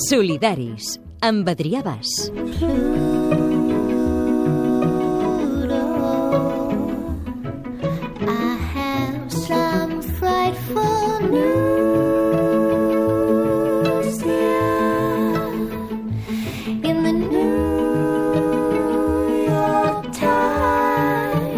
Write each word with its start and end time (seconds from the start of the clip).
Solidaris, 0.00 0.94
amb 1.20 1.48
Adrià 1.50 1.82
Bas. 1.84 2.30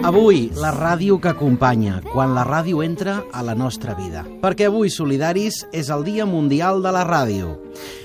Avui, 0.02 0.50
la 0.58 0.72
ràdio 0.74 1.20
que 1.22 1.30
acompanya, 1.30 2.00
quan 2.10 2.34
la 2.34 2.42
ràdio 2.44 2.82
entra 2.82 3.22
a 3.32 3.46
la 3.46 3.54
nostra 3.54 3.94
vida. 3.94 4.26
Perquè 4.42 4.66
avui, 4.66 4.90
Solidaris, 4.90 5.62
és 5.72 5.94
el 5.94 6.02
Dia 6.04 6.26
Mundial 6.26 6.82
de 6.82 6.90
la 6.92 7.06
Ràdio. 7.06 7.54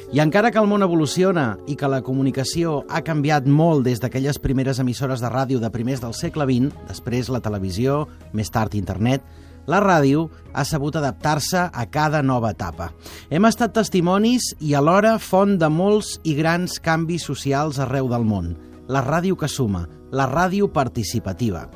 I 0.07 0.21
encara 0.23 0.53
que 0.55 0.59
el 0.61 0.69
món 0.71 0.85
evoluciona 0.85 1.57
i 1.67 1.73
que 1.75 1.87
la 1.91 1.99
comunicació 1.99 2.77
ha 2.87 3.01
canviat 3.03 3.43
molt 3.51 3.83
des 3.83 3.99
d'aquelles 3.99 4.37
primeres 4.39 4.79
emissores 4.79 5.19
de 5.19 5.27
ràdio 5.27 5.59
de 5.59 5.67
primers 5.67 5.99
del 5.99 6.15
segle 6.15 6.45
XX, 6.47 6.71
després 6.87 7.27
la 7.27 7.41
televisió, 7.43 8.05
més 8.31 8.47
tard 8.47 8.77
internet, 8.79 9.25
la 9.67 9.81
ràdio 9.83 10.29
ha 10.55 10.63
sabut 10.63 10.95
adaptar-se 10.95 11.65
a 11.67 11.85
cada 11.91 12.21
nova 12.23 12.53
etapa. 12.55 12.93
Hem 13.27 13.49
estat 13.51 13.75
testimonis 13.75 14.53
i 14.63 14.77
alhora 14.79 15.17
font 15.19 15.57
de 15.59 15.67
molts 15.67 16.15
i 16.23 16.37
grans 16.39 16.79
canvis 16.79 17.27
socials 17.27 17.81
arreu 17.83 18.07
del 18.07 18.23
món. 18.23 18.53
La 18.87 19.03
ràdio 19.03 19.35
que 19.35 19.51
suma, 19.51 19.89
la 20.15 20.29
ràdio 20.31 20.71
participativa. 20.71 21.67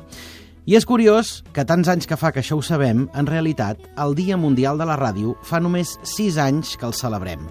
I 0.62 0.76
és 0.78 0.84
curiós 0.86 1.40
que 1.50 1.64
tants 1.66 1.88
anys 1.90 2.06
que 2.06 2.14
fa 2.14 2.30
que 2.30 2.38
això 2.38 2.54
ho 2.54 2.62
sabem, 2.62 3.08
en 3.18 3.26
realitat, 3.26 3.80
el 3.98 4.12
Dia 4.14 4.36
Mundial 4.38 4.78
de 4.78 4.86
la 4.86 4.94
Ràdio 4.94 5.34
fa 5.42 5.58
només 5.58 5.96
6 6.06 6.36
anys 6.38 6.76
que 6.78 6.86
el 6.86 6.94
celebrem. 6.94 7.48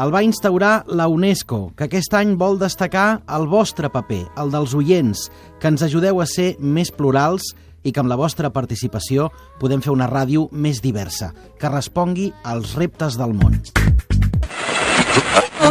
El 0.00 0.12
va 0.14 0.22
instaurar 0.24 0.86
la 0.88 1.04
UNESCO, 1.12 1.74
que 1.76 1.84
aquest 1.84 2.14
any 2.16 2.32
vol 2.40 2.56
destacar 2.56 3.20
el 3.36 3.44
vostre 3.52 3.90
paper, 3.92 4.22
el 4.40 4.54
dels 4.54 4.72
oients, 4.72 5.26
que 5.60 5.68
ens 5.68 5.84
ajudeu 5.84 6.22
a 6.22 6.26
ser 6.26 6.54
més 6.58 6.88
plurals 6.88 7.52
i 7.84 7.92
que 7.92 8.00
amb 8.00 8.08
la 8.08 8.16
vostra 8.16 8.48
participació 8.48 9.28
podem 9.60 9.84
fer 9.84 9.92
una 9.92 10.08
ràdio 10.08 10.48
més 10.50 10.80
diversa, 10.80 11.34
que 11.60 11.68
respongui 11.68 12.30
als 12.42 12.72
reptes 12.80 13.18
del 13.20 13.36
món. 13.36 13.60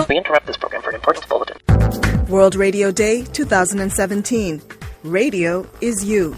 We 0.06 0.20
interrupt 0.20 0.46
this 0.46 0.58
program 0.62 0.84
for 0.84 0.94
an 0.94 1.02
important 1.02 1.26
bulletin. 1.30 1.58
World 2.30 2.54
Radio 2.54 2.92
Day 2.92 3.24
2017. 3.34 4.62
Radio 5.04 5.66
is 5.81 6.06
you. 6.06 6.36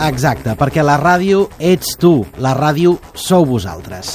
Exacte, 0.00 0.54
perquè 0.56 0.80
la 0.84 0.94
ràdio 1.00 1.44
ets 1.60 1.92
tu, 2.00 2.22
la 2.40 2.54
ràdio 2.56 2.94
sou 3.12 3.44
vosaltres. 3.44 4.14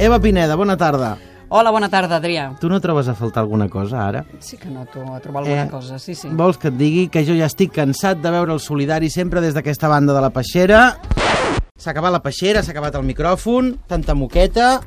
Eva 0.00 0.16
Pineda, 0.22 0.56
bona 0.56 0.76
tarda. 0.80 1.16
Hola, 1.50 1.70
bona 1.72 1.88
tarda, 1.92 2.16
Adrià. 2.20 2.46
Tu 2.60 2.68
no 2.68 2.78
trobes 2.80 3.08
a 3.08 3.14
faltar 3.16 3.42
alguna 3.42 3.68
cosa 3.72 4.02
ara? 4.06 4.22
Sí 4.40 4.56
que 4.60 4.68
noto 4.68 5.00
a 5.14 5.20
trobar 5.20 5.42
alguna 5.42 5.64
Eh, 5.64 5.68
cosa, 5.70 5.98
sí, 5.98 6.14
sí. 6.14 6.28
Vols 6.32 6.58
que 6.60 6.68
et 6.68 6.76
digui 6.76 7.06
que 7.08 7.24
jo 7.24 7.34
ja 7.36 7.46
estic 7.48 7.72
cansat 7.72 8.20
de 8.20 8.30
veure 8.30 8.52
el 8.52 8.60
solidari 8.60 9.08
sempre 9.10 9.40
des 9.40 9.54
d'aquesta 9.56 9.88
banda 9.88 10.12
de 10.14 10.20
la 10.20 10.30
peixera? 10.30 10.98
S'ha 11.78 11.90
acabat 11.92 12.12
la 12.12 12.20
peixera, 12.22 12.62
s'ha 12.62 12.72
acabat 12.72 12.94
el 12.96 13.04
micròfon, 13.04 13.74
tanta 13.86 14.14
moqueta... 14.14 14.80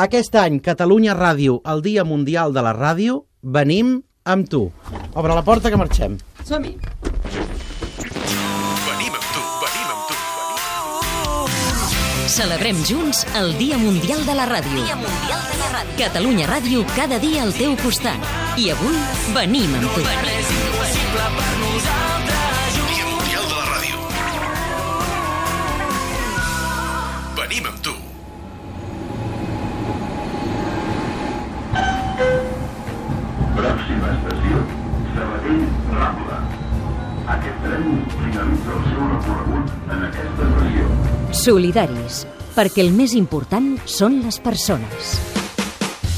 Aquest 0.00 0.36
any, 0.38 0.60
Catalunya 0.62 1.16
Ràdio, 1.18 1.60
el 1.66 1.82
Dia 1.82 2.04
Mundial 2.04 2.52
de 2.54 2.62
la 2.62 2.70
Ràdio, 2.72 3.24
venim 3.42 4.00
amb 4.24 4.46
tu. 4.48 4.70
Obre 5.14 5.34
la 5.34 5.42
porta 5.42 5.68
que 5.68 5.76
marxem. 5.76 6.14
Som-hi. 6.46 6.76
Celebrem 12.30 12.78
junts 12.86 13.26
el 13.34 13.58
Dia 13.58 13.74
Mundial 13.76 14.24
de 14.24 14.34
la 14.38 14.46
Ràdio. 14.46 14.84
Dia 14.84 14.94
Mundial 14.94 15.40
de 15.50 15.56
la 15.58 15.66
Ràdio. 15.72 15.96
Catalunya 15.98 16.46
Ràdio, 16.46 16.84
cada 16.94 17.18
dia 17.18 17.42
al 17.42 17.50
teu 17.58 17.74
costat. 17.82 18.22
I 18.54 18.70
avui 18.70 18.94
venim 19.34 19.74
amb 19.74 19.90
tu. 19.96 20.06
Dia 20.06 20.14
Solidaris, 41.40 42.26
perquè 42.52 42.82
el 42.84 42.90
més 42.92 43.14
important 43.16 43.70
són 43.88 44.18
les 44.20 44.36
persones. 44.44 45.14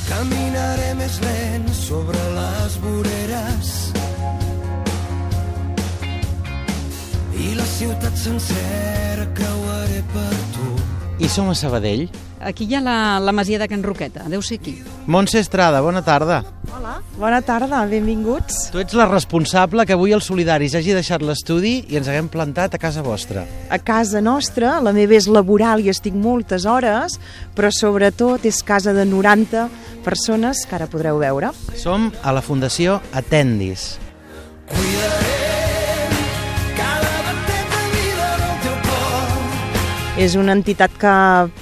Caminaré 0.09 0.89
més 0.99 1.21
lent 1.23 1.69
sobre 1.77 2.19
les 2.35 2.75
voreres 2.83 3.71
i 7.39 7.55
la 7.55 7.69
ciutat 7.77 8.19
sencera 8.19 9.29
creuaré 9.39 10.03
per 10.11 10.35
tu. 10.57 10.75
I 11.23 11.31
som 11.31 11.53
a 11.53 11.55
Sabadell. 11.55 12.09
Aquí 12.43 12.67
hi 12.67 12.75
ha 12.75 12.81
la, 12.83 12.97
la 13.23 13.33
masia 13.33 13.59
de 13.61 13.69
Can 13.71 13.85
Roqueta, 13.87 14.25
deu 14.27 14.43
ser 14.43 14.59
aquí. 14.59 14.75
Montse 15.07 15.39
Estrada, 15.39 15.81
bona 15.85 16.03
tarda. 16.03 16.41
Hola, 16.75 16.97
bona 17.19 17.39
tarda, 17.47 17.85
benvinguts. 17.87 18.73
Tu 18.75 18.83
ets 18.83 18.97
la 18.99 19.07
responsable 19.07 19.87
que 19.87 19.95
avui 19.95 20.15
els 20.17 20.27
solidaris 20.27 20.75
hagi 20.75 20.97
deixat 20.97 21.23
l'estudi 21.23 21.77
i 21.87 22.01
ens 22.01 22.11
haguem 22.11 22.31
plantat 22.33 22.75
a 22.75 22.83
casa 22.83 23.05
vostra. 23.07 23.47
A 23.71 23.79
casa 23.79 24.21
nostra, 24.25 24.81
la 24.83 24.95
meva 24.97 25.15
és 25.15 25.31
laboral 25.31 25.85
i 25.85 25.93
estic 25.93 26.19
moltes 26.19 26.67
hores, 26.67 27.21
però 27.55 27.71
sobretot 27.71 28.47
és 28.51 28.63
casa 28.67 28.97
de 28.97 29.07
90 29.07 29.69
persones 30.03 30.67
que 30.67 30.79
ara 30.81 30.91
podreu 30.91 31.23
veure. 31.23 31.55
Som 31.79 32.11
a 32.23 32.35
la 32.35 32.43
Fundació 32.43 32.99
Atendis. 33.15 33.93
És 40.23 40.37
una 40.39 40.53
entitat 40.55 40.93
que, 41.03 41.13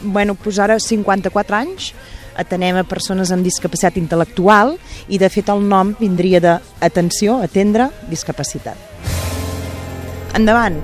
bueno, 0.03 0.35
pues 0.37 0.59
ara 0.61 0.75
54 0.77 1.57
anys, 1.57 1.95
atenem 2.37 2.77
a 2.77 2.83
persones 2.85 3.31
amb 3.33 3.47
discapacitat 3.47 3.97
intel·lectual 3.97 4.75
i, 5.09 5.17
de 5.17 5.31
fet, 5.33 5.49
el 5.49 5.65
nom 5.65 5.95
vindria 5.97 6.43
de 6.45 6.59
atenció, 6.85 7.39
atendre, 7.41 7.89
discapacitat. 8.11 8.77
Endavant. 10.37 10.77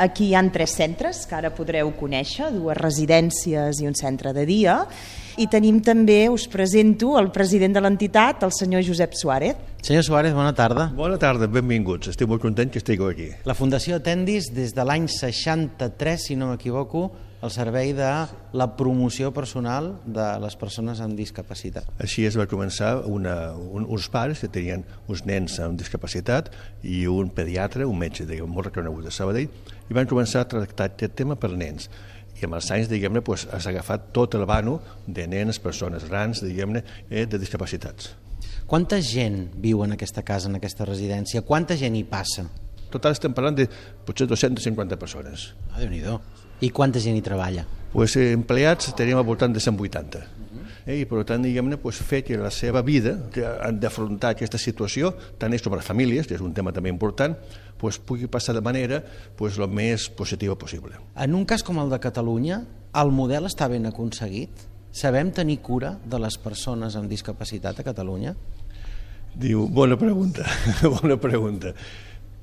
Aquí 0.00 0.30
hi 0.30 0.34
han 0.40 0.48
tres 0.56 0.72
centres 0.80 1.26
que 1.28 1.36
ara 1.36 1.52
podreu 1.52 1.92
conèixer, 2.00 2.48
dues 2.56 2.80
residències 2.80 3.84
i 3.84 3.92
un 3.92 3.92
centre 3.98 4.32
de 4.32 4.48
dia. 4.48 4.86
I 5.38 5.46
tenim 5.50 5.78
també, 5.84 6.24
us 6.32 6.46
presento, 6.50 7.14
el 7.20 7.30
president 7.34 7.76
de 7.76 7.82
l'entitat, 7.84 8.42
el 8.46 8.54
senyor 8.56 8.82
Josep 8.86 9.14
Suárez. 9.14 9.56
Senyor 9.82 10.04
Suárez, 10.04 10.34
bona 10.34 10.52
tarda. 10.56 10.90
Bona 10.96 11.18
tarda, 11.20 11.46
benvinguts. 11.48 12.10
Estic 12.10 12.28
molt 12.28 12.42
content 12.42 12.72
que 12.72 12.82
estigueu 12.82 13.10
aquí. 13.12 13.30
La 13.48 13.54
Fundació 13.54 14.00
Atendis, 14.00 14.50
des 14.54 14.74
de 14.76 14.84
l'any 14.84 15.08
63, 15.08 16.30
si 16.30 16.36
no 16.36 16.50
m'equivoco, 16.50 17.10
al 17.40 17.50
servei 17.50 17.94
de 17.96 18.08
la 18.52 18.66
promoció 18.76 19.30
personal 19.32 19.94
de 20.04 20.26
les 20.42 20.56
persones 20.60 21.00
amb 21.00 21.16
discapacitat. 21.16 21.88
Així 22.02 22.26
es 22.28 22.36
va 22.36 22.44
començar 22.50 22.98
una, 23.08 23.54
un, 23.56 23.86
uns 23.88 24.10
pares 24.12 24.42
que 24.42 24.50
tenien 24.52 24.84
uns 25.08 25.24
nens 25.24 25.56
amb 25.64 25.80
discapacitat 25.80 26.52
i 26.84 27.06
un 27.08 27.32
pediatre, 27.32 27.88
un 27.88 27.96
metge 27.98 28.28
diguem, 28.28 28.50
molt 28.50 28.68
reconegut 28.68 29.08
de 29.08 29.14
Sabadell, 29.14 29.48
i 29.88 29.96
van 29.96 30.10
començar 30.10 30.44
a 30.44 30.50
tractar 30.52 30.90
aquest 30.90 31.16
tema 31.16 31.38
per 31.40 31.54
nens. 31.56 31.88
I 32.40 32.46
amb 32.48 32.56
els 32.56 32.70
anys, 32.72 32.88
diguem-ne, 32.88 33.20
pues, 33.20 33.44
has 33.52 33.66
agafat 33.68 34.10
tot 34.16 34.34
el 34.38 34.46
vano 34.48 34.78
de 35.06 35.26
nens, 35.28 35.60
persones 35.60 36.06
grans, 36.08 36.40
diguem-ne, 36.40 36.82
eh, 37.10 37.26
de 37.28 37.38
discapacitats. 37.38 38.14
Quanta 38.70 39.00
gent 39.04 39.50
viu 39.60 39.82
en 39.84 39.92
aquesta 39.92 40.22
casa, 40.24 40.48
en 40.48 40.56
aquesta 40.56 40.86
residència? 40.88 41.42
Quanta 41.44 41.76
gent 41.76 41.96
hi 41.98 42.04
passa? 42.08 42.46
Total 42.90 43.12
estem 43.12 43.34
parlant 43.36 43.58
de 43.58 43.66
potser 44.06 44.26
250 44.30 44.96
persones. 44.98 45.50
Ah, 45.70 45.80
déu 45.82 45.90
nhi 45.90 46.02
I 46.60 46.70
quanta 46.70 47.00
gent 47.00 47.16
hi 47.16 47.22
treballa? 47.22 47.64
Pues, 47.92 48.16
eh, 48.16 48.32
empleats 48.32 48.94
tenim 48.96 49.18
al 49.18 49.24
voltant 49.24 49.52
de 49.52 49.60
180. 49.60 50.24
Eh, 50.90 51.04
I 51.04 51.06
per 51.06 51.22
tant, 51.22 51.42
diguem-ne, 51.44 51.76
pues, 51.78 52.00
fer 52.02 52.24
que 52.26 52.38
la 52.38 52.50
seva 52.50 52.82
vida, 52.82 53.12
que 53.30 53.44
han 53.46 53.78
d'afrontar 53.78 54.32
aquesta 54.34 54.58
situació, 54.58 55.12
tant 55.38 55.54
és 55.54 55.62
les 55.62 55.86
famílies, 55.86 56.26
que 56.26 56.34
és 56.34 56.42
un 56.42 56.52
tema 56.52 56.72
també 56.74 56.90
important, 56.90 57.36
pues, 57.78 57.98
pugui 57.98 58.26
passar 58.26 58.56
de 58.56 58.60
manera 58.60 59.04
pues, 59.36 59.58
el 59.58 59.68
més 59.68 60.08
positiva 60.10 60.56
possible. 60.58 60.98
En 61.14 61.34
un 61.34 61.44
cas 61.46 61.62
com 61.62 61.78
el 61.78 61.90
de 61.90 62.00
Catalunya, 62.00 62.64
el 62.98 63.12
model 63.14 63.46
està 63.46 63.68
ben 63.70 63.86
aconseguit? 63.86 64.66
Sabem 64.90 65.30
tenir 65.30 65.60
cura 65.62 65.94
de 66.04 66.18
les 66.18 66.36
persones 66.42 66.96
amb 66.98 67.08
discapacitat 67.08 67.78
a 67.78 67.86
Catalunya? 67.86 68.34
Diu, 69.38 69.68
bona 69.70 69.96
pregunta, 69.96 70.42
bona 70.98 71.20
pregunta. 71.22 71.70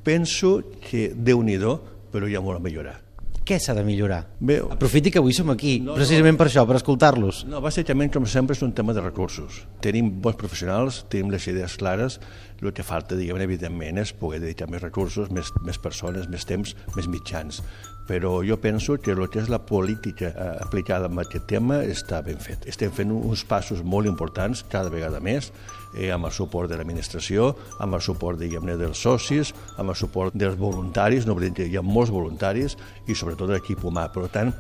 Penso 0.08 0.62
que 0.80 1.12
déu 1.12 1.44
nhi 1.44 1.60
però 2.08 2.30
hi 2.30 2.36
ha 2.40 2.42
molt 2.42 2.62
a 2.62 2.64
millorar. 2.64 3.07
Què 3.48 3.58
s'ha 3.64 3.72
de 3.78 3.84
millorar? 3.88 4.26
Bé, 4.44 4.58
Aprofiti 4.60 5.12
que 5.14 5.22
avui 5.22 5.32
som 5.32 5.48
aquí, 5.54 5.78
No, 5.80 5.94
no. 5.94 5.96
precisament 5.96 6.36
per 6.36 6.50
això, 6.50 6.66
per 6.68 6.76
escoltar-los. 6.82 7.46
No, 7.48 7.62
bàsicament, 7.64 8.12
com 8.12 8.26
sempre, 8.28 8.58
és 8.58 8.64
un 8.66 8.74
tema 8.76 8.92
de 8.94 9.00
recursos. 9.06 9.62
Tenim 9.80 10.10
bons 10.22 10.36
professionals, 10.36 11.06
tenim 11.08 11.32
les 11.32 11.48
idees 11.48 11.78
clares, 11.80 12.20
el 12.62 12.74
que 12.74 12.84
falta, 12.84 13.16
diguem 13.16 13.40
evidentment, 13.46 14.02
és 14.04 14.12
poder 14.12 14.42
dedicar 14.44 14.68
més 14.70 14.84
recursos, 14.84 15.32
més, 15.32 15.54
més 15.64 15.80
persones, 15.80 16.28
més 16.28 16.44
temps, 16.46 16.76
més 16.98 17.08
mitjans. 17.08 17.62
Però 18.08 18.42
jo 18.48 18.58
penso 18.58 18.98
que 18.98 19.12
el 19.12 19.28
que 19.30 19.42
és 19.44 19.50
la 19.52 19.60
política 19.60 20.32
eh, 20.32 20.48
aplicada 20.64 21.10
a 21.12 21.22
aquest 21.26 21.46
tema 21.52 21.82
està 21.84 22.24
ben 22.26 22.40
fet. 22.40 22.66
Estem 22.66 22.92
fent 22.96 23.12
uns 23.12 23.44
passos 23.46 23.84
molt 23.84 24.08
importants, 24.08 24.64
cada 24.72 24.90
vegada 24.90 25.20
més, 25.20 25.52
eh, 25.94 26.10
amb 26.16 26.26
el 26.26 26.32
suport 26.32 26.72
de 26.72 26.80
l'administració, 26.80 27.52
amb 27.84 28.00
el 28.00 28.02
suport, 28.02 28.40
diguem-ne, 28.40 28.78
dels 28.80 29.04
socis, 29.04 29.54
amb 29.78 29.92
el 29.92 30.00
suport 30.00 30.34
dels 30.34 30.58
voluntaris, 30.58 31.28
no 31.28 31.36
oblidem 31.36 31.60
que 31.60 31.68
hi 31.68 31.78
ha 31.78 31.86
molts 31.86 32.14
voluntaris, 32.14 32.78
i 33.08 33.16
sobretot 33.16 33.52
l'equip 33.52 33.84
humà. 33.84 34.08
Per 34.14 34.28
tant, 34.32 34.54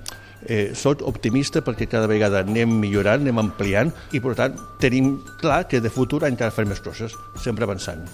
eh, 0.45 0.73
soc 0.75 1.01
optimista 1.07 1.63
perquè 1.63 1.87
cada 1.87 2.07
vegada 2.11 2.43
anem 2.43 2.79
millorant, 2.81 3.23
anem 3.23 3.45
ampliant, 3.47 3.93
i 4.11 4.19
per 4.19 4.35
tant 4.35 4.59
tenim 4.83 5.17
clar 5.41 5.65
que 5.71 5.81
de 5.81 5.93
futur 5.93 6.25
encara 6.27 6.51
farem 6.51 6.75
més 6.75 6.83
coses, 6.83 7.15
sempre 7.39 7.63
avançant. 7.63 8.07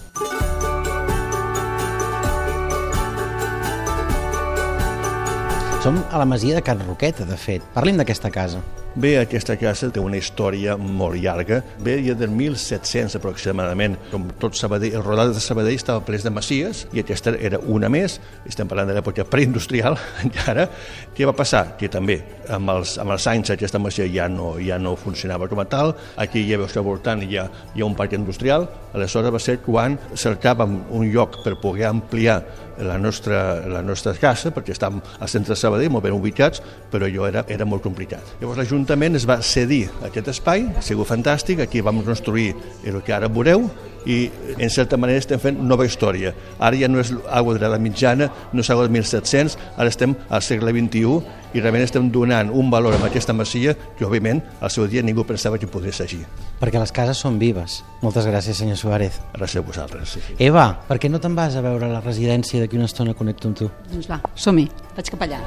Som 5.84 5.98
a 6.10 6.16
la 6.16 6.24
masia 6.24 6.54
de 6.54 6.62
Can 6.62 6.80
Roqueta, 6.80 7.26
de 7.28 7.36
fet. 7.36 7.64
Parlim 7.74 7.98
d'aquesta 8.00 8.30
casa. 8.32 8.62
Bé, 8.94 9.16
aquesta 9.18 9.56
casa 9.58 9.88
té 9.90 9.98
una 9.98 10.16
història 10.16 10.76
molt 10.78 11.18
llarga. 11.18 11.58
Bé, 11.82 11.96
ja 12.06 12.14
del 12.14 12.30
1700 12.30 13.18
aproximadament, 13.18 13.96
com 14.12 14.28
tot 14.40 14.56
Sabadell, 14.56 14.94
el 14.94 15.02
rodat 15.02 15.34
de 15.34 15.42
Sabadell 15.42 15.74
estava 15.74 16.00
ple 16.06 16.20
de 16.22 16.30
masies 16.30 16.84
i 16.94 17.02
aquesta 17.02 17.34
era 17.36 17.58
una 17.58 17.90
més. 17.90 18.20
Estem 18.46 18.70
parlant 18.70 18.88
de 18.88 18.94
l'època 18.94 19.26
preindustrial 19.28 19.98
encara. 20.24 20.68
Què 21.12 21.26
va 21.26 21.34
passar? 21.36 21.74
Que 21.76 21.90
també 21.90 22.20
amb 22.54 22.70
els, 22.78 22.94
amb 23.02 23.12
els 23.12 23.26
anys 23.28 23.50
aquesta 23.52 23.82
masia 23.82 24.06
ja 24.08 24.28
no, 24.30 24.54
ja 24.62 24.78
no 24.78 24.94
funcionava 24.96 25.50
com 25.50 25.60
a 25.60 25.66
tal. 25.68 25.96
Aquí 26.16 26.46
ja 26.46 26.62
veus 26.62 26.72
que 26.72 26.78
al 26.78 26.86
voltant 26.86 27.26
hi 27.26 27.34
ha, 27.36 27.48
hi 27.74 27.82
ha 27.82 27.90
un 27.90 27.98
parc 27.98 28.14
industrial. 28.14 28.70
Aleshores 28.94 29.34
va 29.34 29.42
ser 29.42 29.58
quan 29.66 29.98
cercàvem 30.14 30.84
un 30.94 31.10
lloc 31.10 31.42
per 31.42 31.58
poder 31.58 31.90
ampliar 31.90 32.40
la 32.78 32.98
nostra, 32.98 33.66
la 33.66 33.82
nostra 33.82 34.14
casa, 34.18 34.54
perquè 34.54 34.70
estàvem 34.74 35.02
al 35.18 35.30
centre 35.30 35.54
de 35.54 35.58
Sabadell, 35.58 35.73
molt 35.90 36.04
ben 36.06 36.14
ubicats, 36.14 36.62
però 36.90 37.06
allò 37.06 37.26
era, 37.28 37.44
era 37.48 37.66
molt 37.68 37.82
complicat. 37.82 38.36
Llavors 38.40 38.60
l'Ajuntament 38.60 39.18
es 39.18 39.26
va 39.28 39.40
cedir 39.42 39.88
aquest 40.06 40.30
espai, 40.34 40.68
ha 40.76 40.82
sigut 40.84 41.10
fantàstic, 41.10 41.60
aquí 41.60 41.82
vam 41.84 42.02
construir 42.06 42.52
el 42.84 43.00
que 43.04 43.14
ara 43.14 43.28
veureu, 43.28 43.68
i 44.04 44.30
en 44.58 44.70
certa 44.70 44.98
manera 45.00 45.22
estem 45.22 45.40
fent 45.40 45.62
nova 45.64 45.86
història. 45.88 46.34
Ara 46.58 46.76
ja 46.76 46.90
no 46.90 47.00
és 47.00 47.12
aigua 47.32 47.54
de 47.56 47.62
l'edat 47.62 47.80
mitjana, 47.80 48.28
no 48.52 48.60
és 48.60 48.70
aigua 48.70 48.88
de 48.88 48.92
1700, 48.92 49.56
ara 49.76 49.88
estem 49.88 50.14
al 50.28 50.44
segle 50.44 50.74
XXI 50.76 51.43
i 51.54 51.62
realment 51.62 51.84
estem 51.86 52.10
donant 52.12 52.50
un 52.50 52.70
valor 52.70 52.96
a 52.98 53.00
aquesta 53.06 53.32
masia 53.32 53.76
que, 53.96 54.04
òbviament, 54.04 54.42
al 54.60 54.72
seu 54.74 54.88
dia 54.90 55.04
ningú 55.06 55.24
pensava 55.26 55.58
que 55.58 55.70
podria 55.70 55.94
ser 55.94 56.08
així. 56.08 56.20
Perquè 56.60 56.82
les 56.82 56.92
cases 56.94 57.20
són 57.22 57.38
vives. 57.38 57.82
Moltes 58.02 58.26
gràcies, 58.26 58.58
senyor 58.58 58.78
Suárez. 58.80 59.20
Gràcies 59.36 59.62
a 59.62 59.66
vosaltres. 59.66 60.16
Sí. 60.18 60.36
Eva, 60.42 60.66
per 60.88 60.98
què 60.98 61.10
no 61.10 61.22
te'n 61.22 61.38
vas 61.38 61.54
a 61.54 61.62
veure 61.64 61.88
la 61.90 62.02
residència 62.02 62.60
d'aquí 62.62 62.78
una 62.80 62.90
estona 62.90 63.14
connecto 63.14 63.48
amb 63.50 63.62
tu? 63.62 63.70
Doncs 63.92 64.10
va, 64.10 64.20
som-hi. 64.34 64.66
Vaig 64.98 65.14
cap 65.14 65.26
allà. 65.28 65.40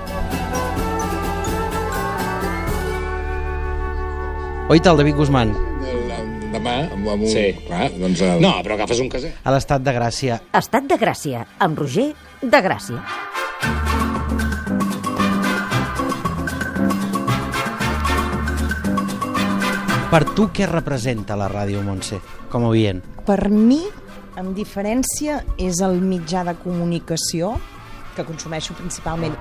Oi 4.68 4.82
tal, 4.84 4.98
David 5.00 5.16
Guzmán? 5.16 5.54
Demà, 6.52 6.78
amb, 6.92 7.08
amb 7.08 7.24
un... 7.24 7.30
Sí. 7.30 7.52
Clar, 7.68 7.92
doncs... 8.00 8.24
El... 8.24 8.42
No, 8.44 8.56
però 8.64 8.80
agafes 8.80 9.04
un 9.04 9.12
caser. 9.12 9.36
A 9.44 9.54
l'estat 9.54 9.84
de 9.84 9.94
Gràcia. 9.96 10.40
Estat 10.56 10.88
de 10.90 10.98
Gràcia, 11.00 11.44
amb 11.64 11.80
Roger 11.80 12.10
de 12.42 12.62
Gràcia. 12.64 13.04
Per 20.08 20.22
tu, 20.32 20.46
què 20.56 20.64
representa 20.70 21.36
la 21.36 21.50
ràdio, 21.52 21.82
Montse, 21.84 22.22
com 22.48 22.64
a 22.64 22.70
oient? 22.72 23.02
Per 23.28 23.50
mi, 23.52 23.82
amb 24.40 24.54
diferència, 24.56 25.42
és 25.60 25.82
el 25.84 25.98
mitjà 26.00 26.46
de 26.48 26.54
comunicació 26.62 27.58
que 28.16 28.24
consumeixo 28.24 28.72
principalment. 28.78 29.36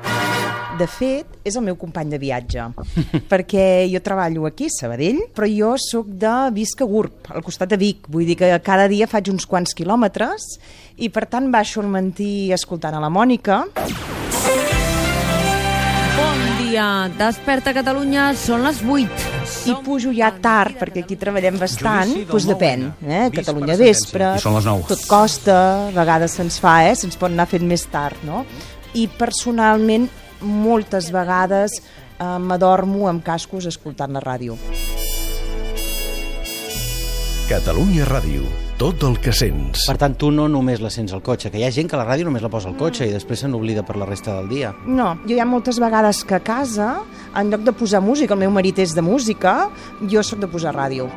De 0.77 0.89
fet, 0.91 1.39
és 1.47 1.55
el 1.55 1.63
meu 1.69 1.79
company 1.79 2.11
de 2.11 2.19
viatge, 2.19 2.67
perquè 3.31 3.87
jo 3.93 4.03
treballo 4.03 4.49
aquí, 4.51 4.67
a 4.67 4.75
Sabadell, 4.75 5.23
però 5.37 5.47
jo 5.47 5.71
sóc 5.79 6.11
de 6.11 6.35
Visca 6.59 6.89
Gurb, 6.91 7.31
al 7.31 7.47
costat 7.47 7.71
de 7.71 7.79
Vic. 7.79 8.11
Vull 8.11 8.27
dir 8.27 8.35
que 8.43 8.51
cada 8.67 8.91
dia 8.91 9.07
faig 9.07 9.31
uns 9.31 9.47
quants 9.47 9.71
quilòmetres 9.79 10.51
i, 10.99 11.12
per 11.15 11.29
tant, 11.31 11.47
baixo 11.55 11.79
al 11.85 11.95
mantí 11.95 12.51
escoltant 12.59 12.99
a 12.99 13.07
la 13.07 13.12
Mònica. 13.15 13.62
Dia, 16.76 17.08
desperta 17.08 17.73
Catalunya, 17.73 18.26
són 18.37 18.67
les 18.67 18.82
8. 18.84 19.23
I 19.73 19.76
pujo 19.81 20.11
ja 20.12 20.28
tard, 20.44 20.75
perquè 20.76 21.06
aquí 21.06 21.17
treballem 21.17 21.56
bastant, 21.56 22.12
doncs 22.28 22.44
depèn. 22.50 22.82
Eh? 23.00 23.20
Catalunya 23.32 23.78
vespre, 23.81 24.34
tot 24.84 25.06
costa, 25.08 25.56
a 25.87 25.94
vegades 25.96 26.37
se'ns 26.37 26.61
fa, 26.61 26.75
eh? 26.84 26.93
se'ns 26.93 27.17
pot 27.17 27.32
anar 27.32 27.49
fent 27.49 27.64
més 27.64 27.87
tard, 27.88 28.20
no? 28.28 28.43
I 28.93 29.06
personalment, 29.08 30.05
moltes 30.44 31.08
vegades 31.17 31.78
eh, 31.81 32.37
m'adormo 32.44 33.08
amb 33.08 33.25
cascos 33.25 33.73
escoltant 33.73 34.12
la 34.12 34.20
ràdio. 34.20 34.61
Catalunya 37.49 38.05
Ràdio. 38.05 38.66
Tot 38.76 39.00
el 39.08 39.14
que 39.25 39.32
sents. 39.32 39.87
Per 39.88 39.94
tant, 39.96 40.12
tu 40.20 40.28
no 40.28 40.44
només 40.52 40.82
la 40.84 40.90
sents 40.93 41.14
al 41.17 41.23
cotxe, 41.25 41.49
que 41.49 41.56
hi 41.56 41.62
ha 41.64 41.70
gent 41.73 41.88
que 41.88 41.96
la 41.96 42.05
ràdio 42.05 42.26
només 42.28 42.43
la 42.44 42.50
posa 42.52 42.69
al 42.69 42.75
cotxe 42.76 43.06
i 43.08 43.12
després 43.14 43.40
se 43.40 43.49
n'oblida 43.49 43.81
per 43.88 43.96
la 43.96 44.05
resta 44.05 44.34
del 44.37 44.50
dia. 44.50 44.75
No, 44.84 45.14
jo 45.25 45.32
hi 45.32 45.40
ha 45.40 45.46
moltes 45.49 45.78
vegades 45.81 46.20
que 46.28 46.37
a 46.37 46.43
casa, 46.44 46.90
en 47.32 47.49
lloc 47.55 47.64
de 47.64 47.73
posar 47.73 48.02
música, 48.05 48.37
el 48.37 48.43
meu 48.44 48.52
marit 48.52 48.82
és 48.84 48.93
de 48.93 49.00
música, 49.00 49.70
jo 50.12 50.20
sóc 50.20 50.44
de 50.44 50.50
posar 50.52 50.75
ràdio. 50.76 51.08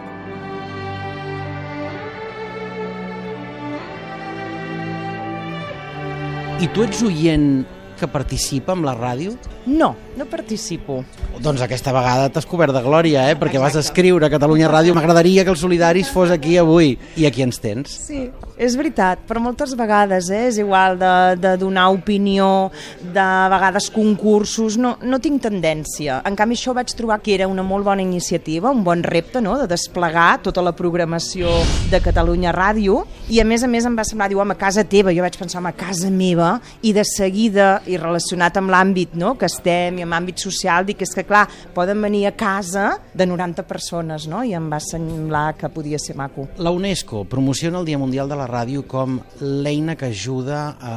I 6.63 6.71
tu 6.71 6.87
ets 6.87 7.03
oient 7.03 7.65
que 7.99 8.07
participa 8.07 8.71
amb 8.71 8.87
la 8.87 8.95
ràdio? 8.95 9.35
No, 9.67 9.97
no 10.19 10.27
participo. 10.27 10.99
Doncs 11.39 11.63
aquesta 11.63 11.93
vegada 11.95 12.29
t'has 12.33 12.47
cobert 12.49 12.75
de 12.75 12.83
glòria, 12.83 13.29
eh? 13.31 13.37
perquè 13.39 13.61
vas 13.61 13.77
escriure 13.79 14.27
a 14.27 14.33
Catalunya 14.33 14.69
Ràdio 14.69 14.93
m'agradaria 14.97 15.45
que 15.47 15.53
els 15.55 15.63
solidaris 15.63 16.11
fos 16.11 16.33
aquí 16.35 16.57
avui. 16.59 16.97
I 17.15 17.27
aquí 17.29 17.45
ens 17.45 17.61
tens. 17.63 17.95
Sí, 18.09 18.25
és 18.59 18.75
veritat, 18.75 19.21
però 19.23 19.39
moltes 19.39 19.71
vegades 19.79 20.27
eh, 20.35 20.41
és 20.49 20.57
igual 20.59 20.97
de, 20.99 21.11
de 21.39 21.53
donar 21.61 21.87
opinió, 21.95 22.69
de 22.99 23.27
vegades 23.53 23.87
concursos, 23.95 24.75
no, 24.75 24.97
no 24.99 25.21
tinc 25.23 25.39
tendència. 25.45 26.19
En 26.27 26.35
canvi, 26.35 26.57
això 26.59 26.75
vaig 26.75 26.91
trobar 26.97 27.21
que 27.23 27.37
era 27.37 27.47
una 27.47 27.63
molt 27.63 27.87
bona 27.87 28.03
iniciativa, 28.03 28.73
un 28.75 28.83
bon 28.83 29.03
repte, 29.07 29.39
no?, 29.39 29.55
de 29.61 29.69
desplegar 29.71 30.41
tota 30.43 30.63
la 30.65 30.75
programació 30.75 31.53
de 31.91 32.01
Catalunya 32.03 32.51
Ràdio, 32.55 33.05
i 33.31 33.39
a 33.39 33.47
més 33.47 33.63
a 33.63 33.71
més 33.71 33.87
em 33.87 33.95
va 33.95 34.03
semblar, 34.07 34.27
diu, 34.33 34.43
home, 34.43 34.57
a 34.57 34.59
casa 34.59 34.83
teva, 34.83 35.15
jo 35.15 35.23
vaig 35.23 35.39
pensar, 35.39 35.61
home, 35.61 35.71
casa 35.79 36.11
meva, 36.11 36.57
i 36.83 36.91
de 36.95 37.07
seguida, 37.07 37.69
i 37.87 37.95
relacionat 38.01 38.59
amb 38.59 38.75
l'àmbit 38.75 39.15
no?, 39.15 39.37
que 39.39 39.47
estem, 39.47 40.01
i 40.01 40.03
amb 40.03 40.08
l'àmbit 40.11 40.41
social, 40.41 40.85
dic, 40.87 41.03
és 41.05 41.13
que 41.15 41.25
clar, 41.27 41.45
poden 41.75 42.01
venir 42.01 42.25
a 42.29 42.33
casa 42.37 42.91
de 43.13 43.27
90 43.29 43.65
persones, 43.69 44.27
no?, 44.29 44.43
i 44.43 44.55
em 44.57 44.69
va 44.71 44.81
semblar 44.83 45.53
que 45.59 45.69
podia 45.73 45.99
ser 46.01 46.17
maco. 46.19 46.47
La 46.57 46.73
UNESCO 46.75 47.23
promociona 47.29 47.79
el 47.79 47.87
Dia 47.89 48.01
Mundial 48.01 48.29
de 48.29 48.39
la 48.39 48.49
Ràdio 48.49 48.85
com 48.87 49.19
l'eina 49.41 49.95
que 49.99 50.09
ajuda 50.09 50.75
a 50.79 50.95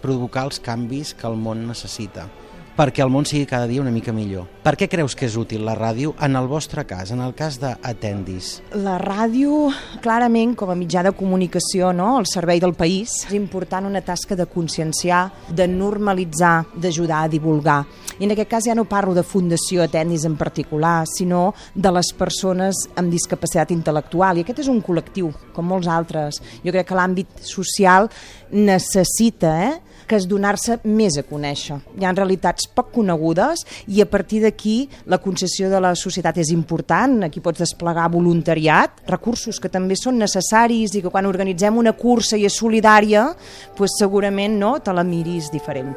provocar 0.00 0.46
els 0.48 0.60
canvis 0.64 1.14
que 1.14 1.28
el 1.28 1.36
món 1.36 1.66
necessita 1.68 2.26
perquè 2.80 3.02
el 3.04 3.10
món 3.12 3.26
sigui 3.28 3.44
cada 3.44 3.66
dia 3.68 3.82
una 3.82 3.92
mica 3.92 4.12
millor. 4.16 4.46
Per 4.64 4.72
què 4.80 4.86
creus 4.88 5.12
que 5.16 5.26
és 5.28 5.34
útil 5.36 5.66
la 5.66 5.74
ràdio 5.76 6.14
en 6.24 6.36
el 6.38 6.46
vostre 6.48 6.86
cas, 6.88 7.10
en 7.12 7.20
el 7.20 7.34
cas 7.36 7.58
d'Atendis? 7.60 8.48
La 8.80 8.94
ràdio, 9.02 9.66
clarament, 10.00 10.54
com 10.56 10.72
a 10.72 10.76
mitjà 10.78 11.02
de 11.04 11.12
comunicació 11.12 11.90
no? 11.92 12.14
al 12.16 12.28
servei 12.30 12.62
del 12.62 12.72
país, 12.78 13.18
és 13.28 13.36
important 13.36 13.84
una 13.90 14.00
tasca 14.00 14.38
de 14.38 14.46
conscienciar, 14.48 15.26
de 15.52 15.66
normalitzar, 15.68 16.54
d'ajudar 16.72 17.26
a 17.26 17.28
divulgar. 17.28 17.82
I 18.16 18.24
en 18.24 18.32
aquest 18.32 18.48
cas 18.48 18.70
ja 18.70 18.76
no 18.78 18.86
parlo 18.88 19.12
de 19.16 19.26
Fundació 19.28 19.84
Atendis 19.84 20.24
en 20.24 20.38
particular, 20.40 21.04
sinó 21.08 21.50
de 21.74 21.92
les 21.92 22.14
persones 22.16 22.86
amb 22.96 23.12
discapacitat 23.12 23.76
intel·lectual. 23.76 24.40
I 24.40 24.46
aquest 24.46 24.64
és 24.64 24.72
un 24.72 24.80
col·lectiu, 24.84 25.28
com 25.52 25.68
molts 25.68 25.88
altres. 25.88 26.40
Jo 26.64 26.72
crec 26.72 26.88
que 26.88 26.96
l'àmbit 26.96 27.44
social 27.44 28.08
necessita 28.56 29.54
eh, 29.68 29.78
que 30.10 30.18
és 30.18 30.26
donar-se 30.26 30.80
més 30.90 31.14
a 31.20 31.22
conèixer. 31.22 31.76
Hi 31.94 32.06
ha 32.06 32.10
realitats 32.16 32.66
poc 32.74 32.90
conegudes 32.96 33.62
i 33.86 34.02
a 34.02 34.08
partir 34.10 34.40
d'aquí 34.42 34.88
la 35.06 35.20
concessió 35.22 35.70
de 35.70 35.78
la 35.78 35.94
societat 35.94 36.40
és 36.42 36.50
important, 36.50 37.20
aquí 37.28 37.38
pots 37.44 37.62
desplegar 37.62 38.08
voluntariat, 38.10 39.04
recursos 39.06 39.62
que 39.62 39.70
també 39.70 39.94
són 39.94 40.18
necessaris 40.18 40.96
i 40.98 41.04
que 41.04 41.14
quan 41.14 41.30
organitzem 41.30 41.78
una 41.78 41.94
cursa 41.94 42.40
i 42.40 42.48
és 42.48 42.58
solidària, 42.58 43.28
pues 43.78 43.94
segurament 44.00 44.58
no, 44.58 44.78
te 44.82 44.90
la 44.96 45.06
miris 45.06 45.52
diferent. 45.54 45.94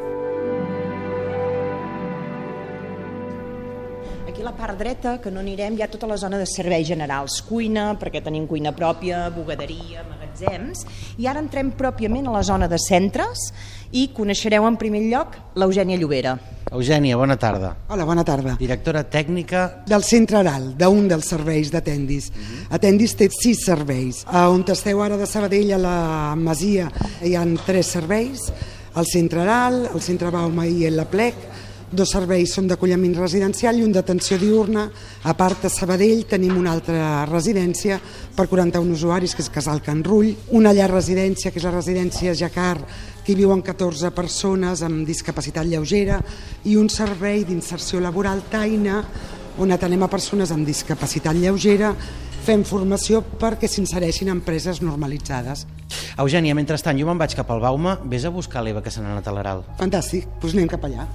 Aquí 4.29 4.45
la 4.45 4.53
part 4.53 4.77
dreta, 4.77 5.17
que 5.21 5.33
no 5.33 5.41
anirem, 5.41 5.73
hi 5.77 5.81
ha 5.81 5.89
tota 5.89 6.07
la 6.09 6.21
zona 6.21 6.37
de 6.37 6.45
serveis 6.49 6.85
generals, 6.85 7.41
cuina, 7.49 7.95
perquè 7.97 8.21
tenim 8.21 8.45
cuina 8.49 8.73
pròpia, 8.77 9.27
bugaderia, 9.33 10.05
magatzems, 10.05 10.85
i 11.17 11.29
ara 11.29 11.41
entrem 11.41 11.73
pròpiament 11.77 12.29
a 12.29 12.37
la 12.37 12.45
zona 12.45 12.69
de 12.69 12.77
centres 12.81 13.49
i 13.93 14.09
coneixereu 14.13 14.65
en 14.67 14.77
primer 14.81 15.05
lloc 15.05 15.37
l'Eugènia 15.55 15.99
Llobera. 16.01 16.33
Eugènia, 16.73 17.17
bona 17.19 17.35
tarda. 17.37 17.75
Hola, 17.93 18.05
bona 18.09 18.23
tarda. 18.25 18.55
Directora 18.57 19.03
tècnica... 19.05 19.83
Del 19.85 20.01
centre 20.03 20.39
oral, 20.39 20.71
d'un 20.77 21.05
dels 21.11 21.27
serveis 21.29 21.69
d'Atendis. 21.69 22.31
Uh 22.31 22.33
-huh. 22.33 22.75
Atendis 22.79 23.13
té 23.15 23.29
sis 23.29 23.61
serveis. 23.65 24.23
A 24.25 24.49
on 24.49 24.65
esteu 24.67 25.01
ara 25.03 25.17
de 25.17 25.27
Sabadell, 25.27 25.73
a 25.73 25.77
la 25.77 26.35
Masia, 26.35 26.91
hi 27.21 27.35
han 27.35 27.59
tres 27.65 27.85
serveis. 27.87 28.51
El 28.95 29.05
centre 29.05 29.41
oral, 29.41 29.89
el 29.93 30.01
centre 30.01 30.31
Bauma 30.31 30.65
i 30.65 30.85
el 30.85 31.05
Plec, 31.05 31.35
Dos 31.93 32.09
serveis 32.09 32.49
són 32.55 32.65
d'acolliment 32.65 33.11
residencial 33.19 33.77
i 33.77 33.83
un 33.85 33.91
d'atenció 33.93 34.39
diurna. 34.41 34.87
A 35.29 35.33
part, 35.37 35.67
a 35.67 35.69
Sabadell 35.69 36.23
tenim 36.25 36.55
una 36.57 36.71
altra 36.73 37.21
residència 37.29 37.99
per 38.33 38.47
41 38.49 38.95
usuaris, 38.95 39.35
que 39.37 39.43
és 39.45 39.49
Casal 39.53 39.83
Can 39.85 40.01
Rull, 40.01 40.31
una 40.57 40.71
llar 40.73 40.87
residència, 40.89 41.51
que 41.53 41.61
és 41.61 41.67
la 41.67 41.75
residència 41.75 42.33
Jacar, 42.33 42.79
que 43.21 43.33
hi 43.33 43.37
viuen 43.37 43.61
14 43.61 44.09
persones 44.15 44.81
amb 44.81 45.05
discapacitat 45.05 45.69
lleugera, 45.69 46.17
i 46.65 46.73
un 46.81 46.89
servei 46.89 47.43
d'inserció 47.45 48.01
laboral 48.01 48.41
Taina, 48.49 49.03
on 49.61 49.75
atenem 49.75 50.01
a 50.01 50.09
persones 50.09 50.49
amb 50.49 50.65
discapacitat 50.65 51.37
lleugera, 51.37 51.91
fem 52.43 52.63
formació 52.65 53.21
perquè 53.21 53.69
s'insereixin 53.69 54.33
empreses 54.33 54.81
normalitzades. 54.81 55.67
Eugènia, 56.17 56.57
mentrestant, 56.57 56.97
jo 56.97 57.05
me'n 57.05 57.21
vaig 57.21 57.37
cap 57.37 57.53
al 57.53 57.61
Bauma, 57.61 57.99
vés 58.09 58.25
a 58.25 58.33
buscar 58.33 58.65
l'Eva 58.65 58.81
que 58.81 58.89
se 58.89 59.05
n'ha 59.05 59.13
anat 59.13 59.29
a 59.29 59.35
l'Aral. 59.37 59.63
Fantàstic, 59.77 60.25
doncs 60.41 60.57
anem 60.57 60.73
cap 60.73 60.89
allà. 60.89 61.05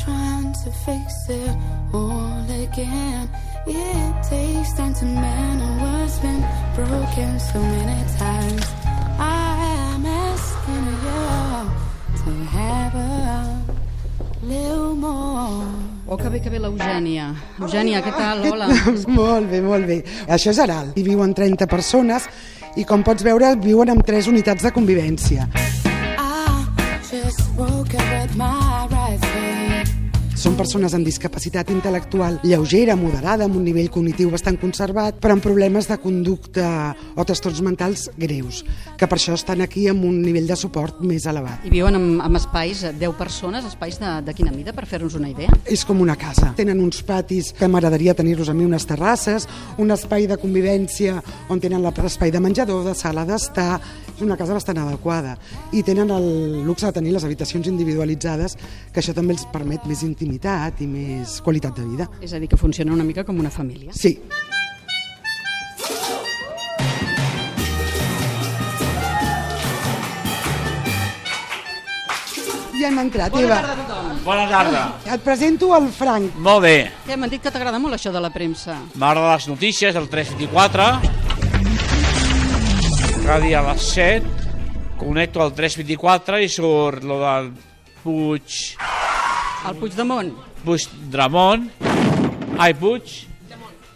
Trying 0.00 0.52
to 0.64 0.70
fix 0.84 1.28
it 1.28 1.56
all 1.92 2.44
again. 2.48 3.28
It 3.66 4.14
takes 4.24 4.72
time 4.72 4.94
to 4.94 5.04
mend 5.04 5.60
what's 5.80 6.18
been 6.18 6.42
broken 6.74 7.38
so 7.38 7.60
many 7.60 8.00
times. 8.18 8.66
I 9.18 9.92
am 9.92 10.06
asking 10.06 10.86
you 11.04 11.22
to 12.24 12.44
have 12.56 12.94
a 12.94 13.60
little 14.42 14.94
more. 14.96 15.66
Oh, 16.08 16.16
que 16.16 16.28
bé, 16.28 16.40
que 16.40 16.50
bé 16.50 16.58
l'Eugènia. 16.58 17.28
Eugènia, 17.60 18.00
què 18.02 18.14
tal? 18.16 18.42
Hola. 18.50 18.68
molt 19.20 19.50
bé, 19.52 19.60
molt 19.60 19.86
bé. 19.86 20.00
Això 20.26 20.50
és 20.50 20.58
Aral. 20.58 20.90
Hi 20.96 21.04
viuen 21.06 21.36
30 21.36 21.68
persones 21.70 22.26
i, 22.76 22.84
com 22.88 23.04
pots 23.04 23.22
veure, 23.22 23.54
viuen 23.60 23.92
amb 23.92 24.02
tres 24.04 24.26
unitats 24.26 24.64
de 24.64 24.72
convivència. 24.74 25.46
Són 30.42 30.56
persones 30.58 30.90
amb 30.96 31.06
discapacitat 31.06 31.68
intel·lectual 31.70 32.40
lleugera, 32.42 32.96
moderada, 32.98 33.46
amb 33.46 33.54
un 33.60 33.62
nivell 33.62 33.86
cognitiu 33.94 34.32
bastant 34.32 34.56
conservat, 34.58 35.20
però 35.22 35.36
amb 35.36 35.44
problemes 35.44 35.86
de 35.86 35.94
conducta 36.02 36.64
o 37.14 37.22
trastorns 37.22 37.60
mentals 37.62 38.08
greus, 38.18 38.64
que 38.98 39.06
per 39.06 39.20
això 39.20 39.36
estan 39.38 39.62
aquí 39.62 39.84
amb 39.86 40.02
un 40.08 40.16
nivell 40.24 40.50
de 40.50 40.56
suport 40.58 40.98
més 41.06 41.28
elevat. 41.30 41.62
I 41.62 41.70
viuen 41.70 41.94
en, 41.94 42.08
en 42.26 42.40
espais, 42.40 42.82
eh, 42.82 42.90
10 42.98 43.14
persones, 43.20 43.68
espais 43.70 44.00
de, 44.02 44.16
de 44.26 44.34
quina 44.34 44.50
mida, 44.50 44.74
per 44.74 44.88
fer-nos 44.90 45.14
una 45.14 45.30
idea? 45.30 45.54
És 45.62 45.86
com 45.86 46.02
una 46.02 46.18
casa. 46.18 46.50
Tenen 46.58 46.82
uns 46.82 47.04
patis 47.06 47.52
que 47.54 47.70
m'agradaria 47.70 48.16
tenir-los 48.18 48.50
a 48.50 48.56
mi, 48.58 48.66
unes 48.66 48.88
terrasses, 48.90 49.46
un 49.78 49.94
espai 49.94 50.26
de 50.26 50.40
convivència 50.42 51.20
on 51.54 51.62
tenen 51.62 51.86
l'espai 51.86 52.34
de 52.34 52.42
menjador, 52.42 52.82
de 52.88 52.96
sala 52.98 53.22
d'estar, 53.30 53.76
una 54.24 54.36
casa 54.36 54.54
bastant 54.56 54.78
adequada. 54.82 55.36
I 55.72 55.82
tenen 55.82 56.10
el 56.10 56.62
luxe 56.66 56.86
de 56.86 56.92
tenir 56.92 57.12
les 57.12 57.24
habitacions 57.24 57.68
individualitzades, 57.68 58.56
que 58.92 59.00
això 59.02 59.14
també 59.14 59.36
els 59.36 59.46
permet 59.52 59.84
més 59.90 60.02
intimitat 60.06 60.80
i 60.82 60.88
més 60.90 61.40
qualitat 61.44 61.76
de 61.78 61.86
vida. 61.86 62.08
És 62.20 62.32
a 62.32 62.40
dir, 62.42 62.48
que 62.48 62.60
funciona 62.60 62.92
una 62.92 63.04
mica 63.04 63.24
com 63.24 63.38
una 63.38 63.50
família. 63.50 63.92
Sí. 63.92 64.18
Ja 72.82 72.88
hem 72.88 72.98
entrat, 72.98 73.34
Eva. 73.38 73.60
Bona 74.24 74.48
tarda. 74.50 74.80
Et 75.06 75.22
presento 75.22 75.70
el 75.76 75.86
Frank. 75.94 76.34
Molt 76.42 76.64
bé. 76.66 76.76
Què, 77.06 77.14
m'han 77.14 77.30
dit 77.30 77.42
que 77.42 77.54
t'agrada 77.54 77.78
molt 77.78 77.94
això 77.94 78.10
de 78.14 78.22
la 78.22 78.32
premsa. 78.34 78.80
M'agrada 78.98 79.36
les 79.36 79.50
notícies, 79.54 79.94
el 79.94 80.10
324. 80.10 81.21
Cada 83.22 83.38
dia 83.40 83.60
a 83.60 83.72
les 83.72 83.82
7 83.94 84.26
connecto 84.98 85.42
al 85.42 85.52
324 85.54 86.40
i 86.42 86.48
surt 86.50 87.04
lo 87.06 87.20
del 87.22 87.52
Puig... 88.02 88.76
El 89.68 89.76
Puigdemont. 89.78 90.32
Puigdemont. 90.64 91.68
Ai, 92.58 92.74
Puig... 92.74 93.26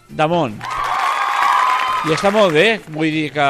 Damont. 0.09 0.55
I 2.07 2.13
està 2.15 2.31
molt 2.31 2.55
bé, 2.55 2.79
vull 2.95 3.11
dir 3.11 3.31
que 3.35 3.47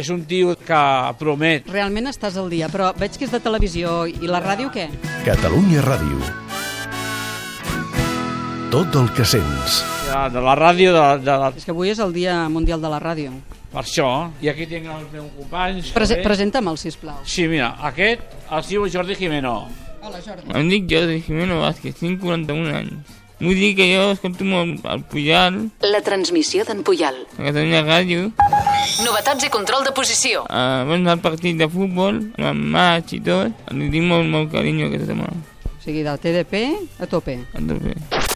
és 0.00 0.08
un 0.08 0.22
tio 0.24 0.54
que 0.56 0.80
promet. 1.20 1.66
Realment 1.68 2.08
estàs 2.08 2.38
al 2.40 2.48
dia, 2.48 2.70
però 2.72 2.94
veig 2.96 3.18
que 3.18 3.26
és 3.28 3.34
de 3.34 3.40
televisió 3.44 4.06
i 4.08 4.24
la 4.30 4.40
ràdio 4.40 4.70
què? 4.72 4.88
Catalunya 5.26 5.84
Ràdio. 5.84 6.16
Tot 8.72 8.96
el 8.98 9.12
que 9.14 9.26
sents. 9.28 9.82
De, 10.08 10.22
de 10.32 10.40
la 10.48 10.56
ràdio, 10.58 10.96
de, 10.96 11.04
de 11.28 11.36
la... 11.44 11.52
És 11.52 11.68
que 11.68 11.76
avui 11.76 11.92
és 11.92 12.00
el 12.00 12.16
Dia 12.16 12.40
Mundial 12.48 12.80
de 12.80 12.90
la 12.90 13.02
Ràdio. 13.04 13.36
Per 13.74 13.82
això, 13.82 14.08
i 14.40 14.48
aquí 14.52 14.68
tinc 14.70 14.86
els 14.86 15.08
meus 15.10 15.32
companys. 15.34 15.88
Prese. 15.96 16.20
Presenta'm-el, 16.22 16.76
sisplau. 16.78 17.16
Sí, 17.26 17.48
mira, 17.50 17.72
aquest 17.90 18.22
es 18.58 18.68
diu 18.70 18.86
Jordi 18.86 19.16
Jimeno. 19.18 19.56
Hola, 20.04 20.20
Jordi. 20.22 20.46
Em 20.54 20.68
dic 20.70 20.86
Jordi 20.92 21.18
Jimeno 21.26 21.58
Vázquez, 21.64 21.96
tinc 21.98 22.20
41 22.22 22.70
anys. 22.78 23.14
Vull 23.40 23.58
dir 23.58 23.72
que 23.74 23.88
jo 23.90 24.04
escolto 24.14 24.44
molt 24.46 24.84
el 24.86 25.02
Pujal, 25.10 25.56
La 25.82 26.00
transmissió 26.06 26.62
d'en 26.64 26.84
Puyal. 26.86 27.16
a 27.36 27.42
Catalunya 27.48 27.82
Ràdio, 27.82 28.28
Novetats 29.04 29.44
i 29.44 29.50
control 29.50 29.82
de 29.84 29.90
posició. 29.92 30.44
abans 30.48 31.04
del 31.04 31.18
partit 31.18 31.58
de 31.58 31.68
futbol, 31.68 32.22
amb 32.38 32.46
el 32.46 32.54
maig 32.54 33.12
i 33.12 33.20
tot, 33.20 33.52
li 33.72 33.90
tinc 33.90 34.06
molt, 34.06 34.30
molt 34.30 34.52
carinyo 34.52 34.86
a 34.86 34.88
aquest 34.94 35.10
home. 35.10 35.26
O 35.66 35.82
sigui, 35.82 36.02
del 36.06 36.18
TDP 36.18 36.62
a 37.00 37.06
tope. 37.06 37.40
A 37.52 37.58
tope. 37.58 38.33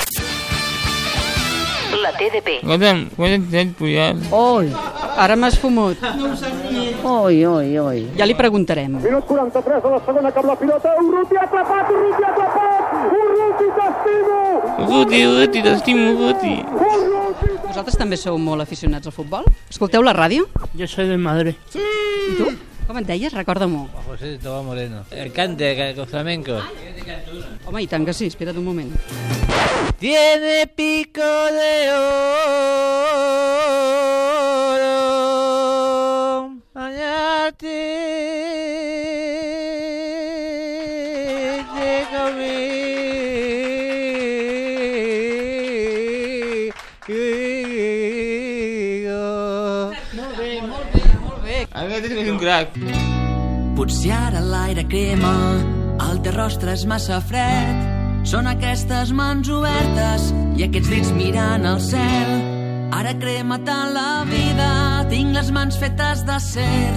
La 1.88 2.12
TDP. 2.12 2.58
Escolta'm, 2.60 3.06
quan 3.16 3.32
ets 3.32 3.54
el 3.56 3.70
Pujal? 3.78 4.18
Oi, 4.36 4.68
ara 5.16 5.36
m'has 5.40 5.56
fumut. 5.58 6.02
Oi, 6.04 7.38
oi, 7.48 7.78
oi. 7.80 8.02
Ja 8.18 8.26
li 8.28 8.36
preguntarem. 8.36 8.98
Minut 9.00 9.24
43 9.30 9.80
de 9.84 9.92
la 9.94 10.00
segona 10.04 10.32
cap 10.36 10.44
la 10.44 10.56
pilota. 10.60 10.92
Urruti 11.00 11.40
atrapat, 11.40 11.90
Urruti 11.94 12.28
atrapat! 12.28 12.94
Urruti 13.18 13.70
t'estimo! 13.78 14.38
Ruti, 14.84 15.22
Ruti, 15.32 15.64
t'estimo, 15.64 16.06
Ruti. 16.20 16.54
Vosaltres 17.68 17.98
també 18.00 18.20
sou 18.20 18.38
molt 18.42 18.64
aficionats 18.64 19.08
al 19.08 19.16
futbol? 19.16 19.48
Escolteu 19.70 20.04
la 20.04 20.12
ràdio? 20.16 20.48
Yo 20.76 20.86
soy 20.86 21.08
del 21.08 21.22
Madrid. 21.22 21.56
I 21.72 22.36
tu? 22.36 22.52
Com 22.88 23.00
et 23.00 23.08
deies? 23.08 23.32
Recorda-m'ho. 23.36 23.86
José 24.06 24.36
Tomás 24.42 24.64
Moreno. 24.64 25.04
El 25.10 25.32
cante, 25.32 25.72
el 25.90 26.06
flamenco. 26.06 26.60
Home, 27.66 27.82
i 27.82 27.86
tant 27.88 28.04
que 28.04 28.16
sí, 28.16 28.28
espera't 28.32 28.56
un 28.56 28.64
moment. 28.64 28.92
Tiene 29.98 30.66
pico 30.76 31.20
de 31.20 31.90
oro. 31.90 32.28
Bañarte 36.72 37.66
de 41.74 42.06
conmigo. 42.14 42.78
Molt 50.14 50.38
bé, 50.38 50.62
molt 50.62 50.86
bé, 50.94 51.02
molt 51.24 51.42
bé. 51.42 51.66
Aquest 51.74 52.06
és 52.06 52.30
un 52.30 52.38
crac. 52.38 52.68
Potser 53.74 54.14
ara 54.14 54.38
l'aire 54.46 54.86
crema, 54.86 55.34
el 56.06 56.22
teu 56.22 56.38
rostre 56.38 56.78
és 56.78 56.86
massa 56.86 57.18
fred. 57.18 57.87
Són 58.28 58.44
aquestes 58.44 59.08
mans 59.16 59.48
obertes 59.48 60.26
i 60.60 60.66
aquests 60.66 60.90
dits 60.92 61.12
mirant 61.16 61.62
al 61.64 61.78
cel. 61.80 62.32
Ara 62.92 63.14
crema 63.16 63.56
tant 63.64 63.94
la 63.94 64.26
vida, 64.28 64.66
tinc 65.08 65.32
les 65.32 65.48
mans 65.56 65.78
fetes 65.80 66.26
d'acer. 66.28 66.90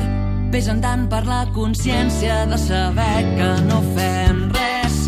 Pesen 0.51 0.83
tant 0.83 1.05
per 1.07 1.21
la 1.29 1.45
consciència 1.55 2.41
de 2.51 2.59
saber 2.59 3.23
que 3.37 3.49
no 3.69 3.79
fem 3.93 4.43
res. 4.57 4.99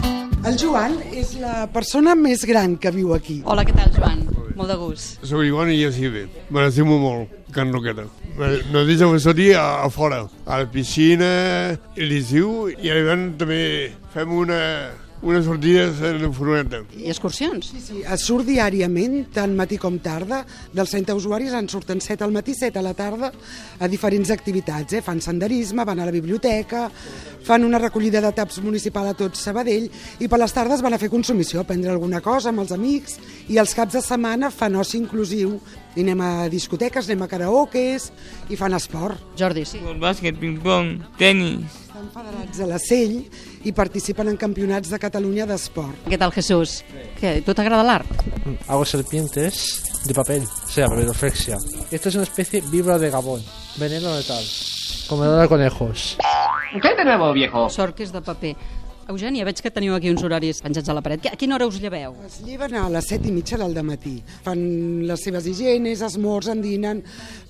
El 0.48 0.56
Joan 0.64 0.96
és 1.12 1.36
la 1.44 1.68
persona 1.76 2.16
més 2.16 2.48
gran 2.48 2.80
que 2.80 2.96
viu 2.96 3.12
aquí. 3.20 3.42
Hola, 3.44 3.68
què 3.68 3.76
tal, 3.76 3.92
Joan? 4.00 4.24
Molt 4.56 4.72
de 4.72 4.80
gust. 4.80 5.20
Soc 5.28 5.44
Joan 5.44 5.76
i 5.76 5.82
ja 5.84 5.92
sí 5.92 6.08
bé. 6.08 6.30
Me 6.48 6.64
l'estimo 6.64 7.04
molt, 7.04 7.36
Can 7.52 7.76
Roqueta. 7.76 8.08
Nos 8.72 8.88
deixen 8.88 9.20
sortir 9.20 9.58
a, 9.60 9.84
a 9.84 9.92
fora, 9.92 10.24
a 10.48 10.64
la 10.64 10.72
piscina, 10.72 11.34
a 11.76 12.08
l'estiu, 12.08 12.70
i 12.72 12.88
a 12.88 12.96
l'hivern 12.96 13.34
també 13.42 13.64
fem 14.16 14.32
una, 14.40 14.62
unes 15.24 15.46
sortides 15.46 16.02
en 16.04 16.22
la 16.22 16.30
furgoneta. 16.36 16.84
I 17.00 17.10
excursions? 17.10 17.72
Sí, 17.72 17.82
sí, 17.82 18.02
es 18.04 18.26
surt 18.28 18.46
diàriament, 18.48 19.30
tant 19.34 19.56
matí 19.56 19.80
com 19.82 19.98
tarda. 20.04 20.44
Dels 20.76 20.92
30 20.92 21.16
usuaris 21.18 21.56
en 21.56 21.70
surten 21.72 22.04
7 22.04 22.28
al 22.28 22.36
matí, 22.36 22.54
7 22.58 22.80
a 22.80 22.84
la 22.86 22.94
tarda, 22.94 23.32
a 23.80 23.88
diferents 23.88 24.34
activitats. 24.36 25.00
Eh? 25.00 25.02
Fan 25.06 25.24
senderisme, 25.24 25.86
van 25.88 26.04
a 26.04 26.08
la 26.10 26.14
biblioteca, 26.14 26.90
fan 27.44 27.64
una 27.64 27.80
recollida 27.80 28.22
de 28.22 28.32
taps 28.36 28.60
municipal 28.64 29.08
a 29.08 29.16
tot 29.18 29.40
Sabadell 29.40 29.90
i 30.20 30.30
per 30.32 30.40
les 30.40 30.54
tardes 30.56 30.84
van 30.84 30.96
a 30.96 31.00
fer 31.00 31.12
consumició, 31.12 31.62
a 31.62 31.68
prendre 31.68 31.92
alguna 31.92 32.22
cosa 32.24 32.52
amb 32.52 32.64
els 32.64 32.72
amics 32.76 33.18
i 33.52 33.60
els 33.60 33.76
caps 33.76 33.98
de 33.98 34.04
setmana 34.04 34.52
fan 34.52 34.76
oci 34.80 35.00
inclusiu 35.02 35.58
i 35.96 36.02
anem 36.02 36.22
a 36.26 36.32
discoteques, 36.50 37.08
anem 37.10 37.24
a 37.26 37.30
karaokes 37.32 38.10
i 38.50 38.58
fan 38.60 38.74
esport. 38.78 39.22
Jordi, 39.40 39.66
sí. 39.68 39.82
Bàsquet, 40.02 40.38
ping-pong, 40.40 41.00
tenis. 41.20 41.80
Estan 41.88 42.10
federats 42.14 42.60
a 42.60 42.68
la 42.68 42.80
Cell 42.82 43.20
i 43.64 43.72
participen 43.76 44.32
en 44.32 44.38
campionats 44.42 44.90
de 44.90 45.00
Catalunya 45.00 45.46
d'esport. 45.50 46.08
Què 46.10 46.18
tal, 46.20 46.34
Jesús? 46.34 46.82
Què, 47.20 47.38
tu 47.46 47.54
t'agrada 47.54 47.86
l'art? 47.86 48.26
Hago 48.68 48.86
serpientes 48.90 49.64
de 50.04 50.14
papel, 50.18 50.44
o 50.44 50.70
sea, 50.70 50.90
papiroflexia. 50.90 51.58
Esto 51.92 52.10
es 52.10 52.16
una 52.16 52.24
especie 52.26 52.62
víbora 52.72 52.98
de 52.98 53.10
Gabón, 53.10 53.42
veneno 53.78 54.16
letal, 54.18 54.44
comedor 55.08 55.42
de 55.42 55.48
conejos. 55.48 56.18
Què 56.74 56.96
de 56.98 57.06
nuevo, 57.06 57.32
viejo? 57.34 57.68
Sort 57.70 57.94
que 57.96 58.04
és 58.04 58.12
de 58.12 58.22
paper. 58.26 58.56
Eugènia, 59.12 59.44
veig 59.44 59.60
que 59.60 59.72
teniu 59.74 59.98
aquí 59.98 60.08
uns 60.14 60.24
horaris 60.24 60.62
penjats 60.64 60.88
a 60.88 60.94
la 60.96 61.02
paret. 61.04 61.26
A 61.28 61.36
quina 61.36 61.58
hora 61.58 61.68
us 61.68 61.76
lleveu? 61.84 62.16
Es 62.24 62.38
lleven 62.46 62.78
a 62.80 62.86
les 62.92 63.10
set 63.12 63.26
i 63.28 63.34
mitja 63.36 63.58
del 63.60 63.76
matí. 63.84 64.14
Fan 64.46 64.62
les 65.10 65.26
seves 65.26 65.48
higienes, 65.50 66.02
esmorzen, 66.08 66.62
dinen, 66.64 67.02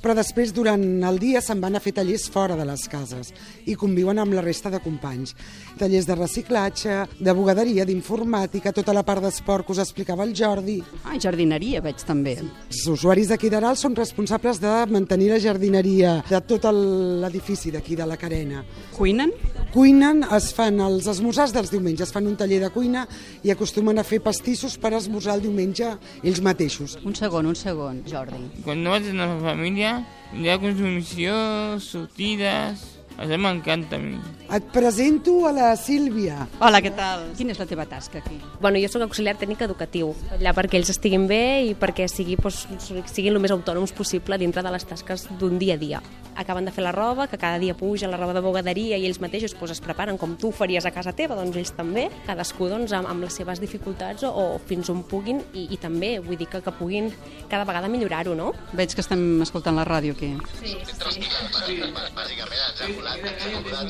però 0.01 0.15
després 0.17 0.53
durant 0.53 0.81
el 1.05 1.19
dia 1.21 1.41
se'n 1.45 1.61
van 1.61 1.77
a 1.77 1.81
fer 1.83 1.93
tallers 1.99 2.25
fora 2.33 2.57
de 2.57 2.65
les 2.65 2.87
cases 2.89 3.29
i 3.69 3.75
conviuen 3.77 4.17
amb 4.19 4.33
la 4.33 4.41
resta 4.41 4.71
de 4.73 4.81
companys. 4.81 5.35
Tallers 5.77 6.09
de 6.09 6.17
reciclatge, 6.17 6.97
de 7.19 7.35
bugaderia, 7.37 7.85
d'informàtica, 7.85 8.73
tota 8.73 8.95
la 8.97 9.05
part 9.05 9.21
d'esport 9.21 9.67
que 9.67 9.75
us 9.77 9.83
explicava 9.83 10.25
el 10.25 10.33
Jordi. 10.33 10.79
Ah, 11.03 11.19
jardineria 11.21 11.83
veig 11.85 12.01
també. 12.01 12.39
Els 12.41 12.81
usuaris 12.89 13.29
d'aquí 13.29 13.53
d'Aral 13.53 13.77
són 13.77 13.95
responsables 13.99 14.57
de 14.63 14.73
mantenir 14.89 15.29
la 15.35 15.41
jardineria 15.43 16.17
de 16.29 16.41
tot 16.49 16.65
l'edifici 16.73 17.69
d'aquí 17.71 17.95
de 17.99 18.09
la 18.09 18.17
Carena. 18.17 18.65
Cuinen? 18.97 19.31
Cuinen, 19.73 20.19
es 20.37 20.51
fan 20.53 20.77
els 20.85 21.07
esmorzars 21.09 21.49
dels 21.55 21.71
diumenges, 21.73 22.11
fan 22.13 22.27
un 22.29 22.35
taller 22.37 22.59
de 22.61 22.69
cuina 22.69 23.07
i 23.41 23.49
acostumen 23.49 23.97
a 23.97 24.03
fer 24.05 24.19
pastissos 24.21 24.75
per 24.77 24.91
esmorzar 24.93 25.39
el 25.39 25.47
diumenge 25.47 25.95
ells 26.21 26.43
mateixos. 26.45 26.99
Un 27.01 27.17
segon, 27.17 27.49
un 27.49 27.57
segon, 27.57 28.03
Jordi. 28.05 28.37
Quan 28.61 28.85
no 28.85 28.93
vaig 28.93 29.09
amb 29.09 29.23
la 29.23 29.31
família, 29.41 29.95
hi 30.37 30.51
ha 30.53 30.61
consumició, 30.61 31.33
sortides... 31.81 32.92
Això 33.17 33.37
m'encanta 33.37 33.97
a 33.97 34.01
mi. 34.01 34.17
Et 34.53 34.65
presento 34.73 35.35
a 35.47 35.51
la 35.53 35.69
Sílvia. 35.77 36.47
Hola, 36.59 36.81
què 36.81 36.91
tal? 36.97 37.27
Quina 37.37 37.53
és 37.53 37.59
la 37.61 37.67
teva 37.69 37.85
tasca 37.89 38.19
aquí? 38.19 38.39
Bueno, 38.61 38.81
jo 38.81 38.89
sóc 38.89 39.05
auxiliar 39.05 39.35
tècnic 39.37 39.61
educatiu, 39.65 40.13
allà 40.33 40.53
perquè 40.57 40.79
ells 40.79 40.91
estiguin 40.93 41.27
bé 41.29 41.69
i 41.69 41.73
perquè 41.77 42.07
sigui, 42.09 42.37
doncs, 42.41 42.89
siguin 43.13 43.33
el 43.33 43.41
més 43.43 43.53
autònoms 43.53 43.93
possible 43.95 44.37
dintre 44.41 44.65
de 44.65 44.73
les 44.73 44.85
tasques 44.89 45.27
d'un 45.39 45.59
dia 45.61 45.77
a 45.77 45.81
dia. 45.81 46.01
Acaben 46.35 46.65
de 46.65 46.73
fer 46.73 46.81
la 46.81 46.91
roba, 46.91 47.27
que 47.29 47.37
cada 47.37 47.59
dia 47.61 47.75
puja 47.77 48.09
la 48.09 48.17
roba 48.17 48.33
de 48.33 48.41
bogaderia 48.41 48.97
i 48.97 49.05
ells 49.05 49.21
mateixos 49.21 49.53
doncs, 49.53 49.75
es 49.77 49.83
preparen 49.85 50.17
com 50.17 50.33
tu 50.37 50.49
faries 50.51 50.85
a 50.85 50.91
casa 50.91 51.13
teva, 51.13 51.37
doncs 51.37 51.57
ells 51.61 51.73
també, 51.77 52.07
cadascú 52.25 52.69
doncs, 52.71 52.93
amb, 52.97 53.09
amb 53.09 53.25
les 53.25 53.37
seves 53.37 53.61
dificultats 53.61 54.25
o, 54.25 54.33
o 54.33 54.59
fins 54.65 54.89
on 54.89 55.03
puguin 55.05 55.43
i, 55.53 55.67
i 55.69 55.77
també, 55.77 56.15
vull 56.19 56.37
dir 56.37 56.49
que, 56.49 56.61
que 56.65 56.73
puguin 56.73 57.11
cada 57.49 57.65
vegada 57.69 57.91
millorar-ho, 57.93 58.33
no? 58.37 58.51
Veig 58.73 58.97
que 58.97 59.05
estem 59.05 59.43
escoltant 59.45 59.77
la 59.77 59.85
ràdio 59.85 60.17
aquí. 60.17 60.33
Sí, 60.57 60.73
sí. 60.73 61.81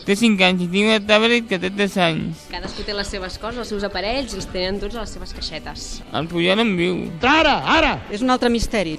Té 0.04 0.16
5 0.20 0.44
anys 0.44 0.64
i 0.66 0.70
tinc 0.72 0.90
una 0.90 1.00
tablet 1.08 1.46
que 1.48 1.60
té 1.62 1.70
3 1.72 2.00
anys. 2.04 2.48
Cadascú 2.52 2.84
té 2.88 2.96
les 2.98 3.12
seves 3.16 3.38
coses, 3.40 3.62
els 3.64 3.72
seus 3.72 3.86
aparells, 3.88 4.34
i 4.36 4.42
els 4.42 4.50
tenen 4.52 4.82
tots 4.82 4.98
a 4.98 5.06
les 5.06 5.14
seves 5.16 5.32
caixetes. 5.36 5.86
El 6.12 6.28
Pujol 6.32 6.64
en 6.66 6.74
viu. 6.80 6.98
Ara, 7.24 7.60
ara! 7.78 7.94
És 8.12 8.26
un 8.26 8.34
altre 8.34 8.52
misteri. 8.54 8.98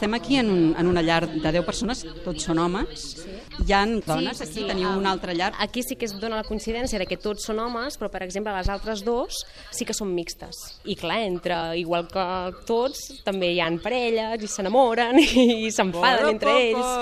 Estem 0.00 0.14
aquí 0.14 0.36
en, 0.36 0.48
un, 0.48 0.74
en 0.78 0.86
una 0.86 1.02
llar 1.02 1.28
de 1.28 1.50
10 1.52 1.60
persones, 1.60 1.98
tots 2.24 2.46
són 2.46 2.56
homes. 2.56 3.02
Sí. 3.18 3.34
Hi 3.66 3.74
ha 3.76 3.80
dones, 3.84 4.38
sí, 4.38 4.44
aquí 4.46 4.54
sí, 4.54 4.62
teniu 4.64 4.86
um, 4.88 5.02
un 5.02 5.06
altre 5.10 5.34
llar. 5.36 5.50
Aquí 5.60 5.82
sí 5.84 5.92
que 6.00 6.06
es 6.08 6.14
dona 6.16 6.38
la 6.38 6.46
coincidència 6.46 6.96
de 6.96 7.04
que 7.04 7.18
tots 7.20 7.44
són 7.44 7.58
homes, 7.60 7.98
però 8.00 8.08
per 8.08 8.22
exemple 8.24 8.54
les 8.54 8.70
altres 8.72 9.02
dos 9.04 9.42
sí 9.76 9.84
que 9.84 9.92
són 9.92 10.14
mixtes. 10.16 10.56
I 10.88 10.96
clar, 10.96 11.18
entre, 11.26 11.58
igual 11.76 12.08
que 12.08 12.24
tots, 12.64 13.02
també 13.26 13.50
hi 13.52 13.60
han 13.60 13.76
parelles 13.84 14.40
i 14.40 14.48
s'enamoren 14.48 15.20
i 15.20 15.68
s'enfaden 15.68 16.30
entre 16.32 16.56
ells. 16.62 16.94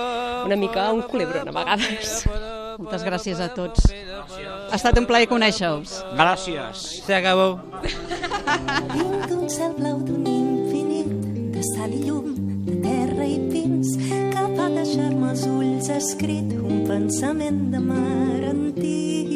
Una 0.48 0.58
mica 0.58 0.88
un 0.90 1.04
culebron 1.06 1.52
a 1.52 1.54
vegades. 1.54 2.16
Moltes 2.82 3.06
gràcies 3.06 3.38
a 3.38 3.46
tots. 3.54 3.92
Ha 3.94 4.74
estat 4.74 4.98
un 4.98 5.06
plaer 5.06 5.30
conèixer-vos. 5.30 6.00
Gràcies. 6.18 6.82
Se 7.06 7.14
acabó. 7.14 7.52
Vinc 8.90 9.30
d'un 9.30 9.46
cel 9.46 9.78
blau 9.78 10.02
d'un 10.02 10.26
infinit, 10.34 11.14
de 11.54 11.62
sal 11.76 11.94
i 11.94 12.02
llum, 12.02 12.37
escrit 15.98 16.52
un 16.54 16.84
pensament 16.86 17.72
de 17.72 17.78
mar 17.82 18.38
antic. 18.46 19.32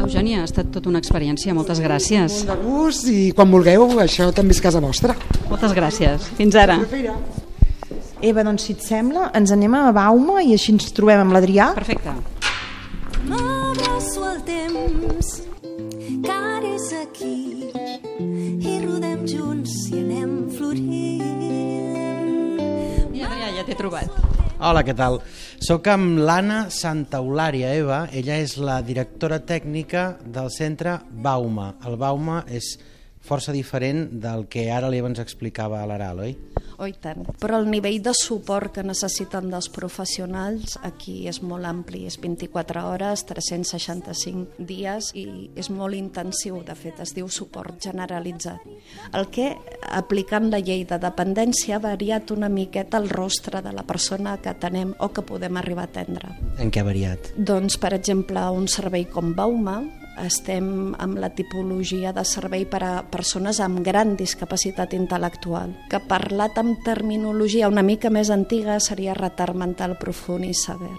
Eugènia, 0.00 0.40
ha 0.40 0.46
estat 0.48 0.70
tota 0.72 0.88
una 0.88 1.00
experiència. 1.02 1.52
Moltes 1.56 1.80
gràcies. 1.84 2.40
Molt 2.40 2.48
de 2.48 2.56
gust 2.64 3.10
i 3.12 3.18
quan 3.36 3.52
vulgueu, 3.52 3.84
això 4.00 4.30
també 4.32 4.56
és 4.56 4.62
casa 4.64 4.80
vostra. 4.80 5.16
Moltes 5.50 5.76
gràcies. 5.76 6.30
Fins 6.38 6.56
ara. 6.56 6.78
Eva, 8.20 8.44
doncs 8.44 8.64
si 8.66 8.72
et 8.76 8.84
sembla, 8.84 9.28
ens 9.36 9.52
anem 9.52 9.76
a 9.76 9.92
Bauma 9.96 10.40
i 10.44 10.54
així 10.56 10.72
ens 10.76 10.88
trobem 10.96 11.20
amb 11.26 11.36
l'Adrià. 11.36 11.70
Perfecte. 11.76 12.16
M'abraço 13.28 14.24
al 14.24 14.40
temps, 14.48 15.36
que 16.24 16.32
ara 16.32 16.74
és 16.74 16.90
aquí, 16.96 17.68
i 18.16 18.80
rodem 18.86 19.24
junts 19.28 19.76
i 19.92 20.00
anem 20.00 20.34
florint. 20.56 21.22
Ja, 23.16 23.28
Adrià, 23.28 23.56
ja 23.60 23.68
t'he 23.68 23.76
trobat. 23.76 24.29
Hola, 24.60 24.82
què 24.84 24.92
tal? 24.92 25.14
Soc 25.64 25.86
amb 25.88 26.18
l'Anna 26.20 26.66
Santa 26.68 27.16
Eulària 27.22 27.70
Eva. 27.72 28.02
Ella 28.12 28.34
és 28.44 28.58
la 28.60 28.74
directora 28.84 29.38
tècnica 29.40 30.02
del 30.20 30.50
centre 30.52 30.98
Bauma. 31.24 31.70
El 31.88 31.96
Bauma 31.96 32.42
és 32.44 32.74
força 33.20 33.52
diferent 33.52 34.08
del 34.22 34.46
que 34.50 34.70
ara 34.72 34.90
l'Eva 34.90 35.10
ens 35.10 35.20
explicava 35.22 35.82
a 35.82 35.86
l'Aral, 35.88 36.24
oi? 36.24 36.36
Oh, 36.80 36.86
i 36.88 36.94
tant. 36.96 37.26
Però 37.36 37.58
el 37.60 37.66
nivell 37.68 37.98
de 38.00 38.14
suport 38.16 38.72
que 38.72 38.82
necessiten 38.86 39.50
dels 39.52 39.68
professionals 39.68 40.78
aquí 40.86 41.26
és 41.28 41.42
molt 41.44 41.68
ampli, 41.68 42.06
és 42.08 42.16
24 42.22 42.84
hores, 42.88 43.26
365 43.28 44.64
dies 44.64 45.10
i 45.12 45.26
és 45.60 45.68
molt 45.68 45.98
intensiu, 45.98 46.62
de 46.64 46.76
fet, 46.78 47.02
es 47.04 47.12
diu 47.12 47.28
suport 47.28 47.76
generalitzat. 47.84 48.64
El 49.12 49.28
que, 49.28 49.50
aplicant 49.92 50.48
la 50.48 50.62
llei 50.64 50.86
de 50.88 50.96
dependència, 51.02 51.76
ha 51.76 51.84
variat 51.84 52.32
una 52.32 52.48
miqueta 52.48 52.96
el 52.96 53.12
rostre 53.12 53.60
de 53.60 53.76
la 53.76 53.84
persona 53.84 54.38
que 54.40 54.56
tenem 54.56 54.96
o 55.04 55.12
que 55.12 55.26
podem 55.28 55.60
arribar 55.60 55.84
a 55.84 55.92
atendre. 55.92 56.32
En 56.56 56.72
què 56.72 56.80
ha 56.80 56.88
variat? 56.88 57.34
Doncs, 57.36 57.76
per 57.76 57.92
exemple, 57.92 58.48
un 58.56 58.72
servei 58.72 59.04
com 59.04 59.34
Bauma, 59.36 59.82
estem 60.26 60.94
amb 60.98 61.18
la 61.20 61.30
tipologia 61.34 62.12
de 62.16 62.24
servei 62.28 62.66
per 62.68 62.80
a 62.86 62.92
persones 63.06 63.60
amb 63.60 63.80
gran 63.86 64.16
discapacitat 64.18 64.94
intel·lectual, 64.96 65.74
que 65.90 66.00
parlat 66.08 66.58
amb 66.60 66.82
terminologia 66.86 67.70
una 67.70 67.84
mica 67.86 68.10
més 68.10 68.30
antiga 68.30 68.78
seria 68.80 69.16
retard 69.18 69.56
mental 69.56 69.96
profund 70.00 70.48
i 70.48 70.54
sever. 70.54 70.96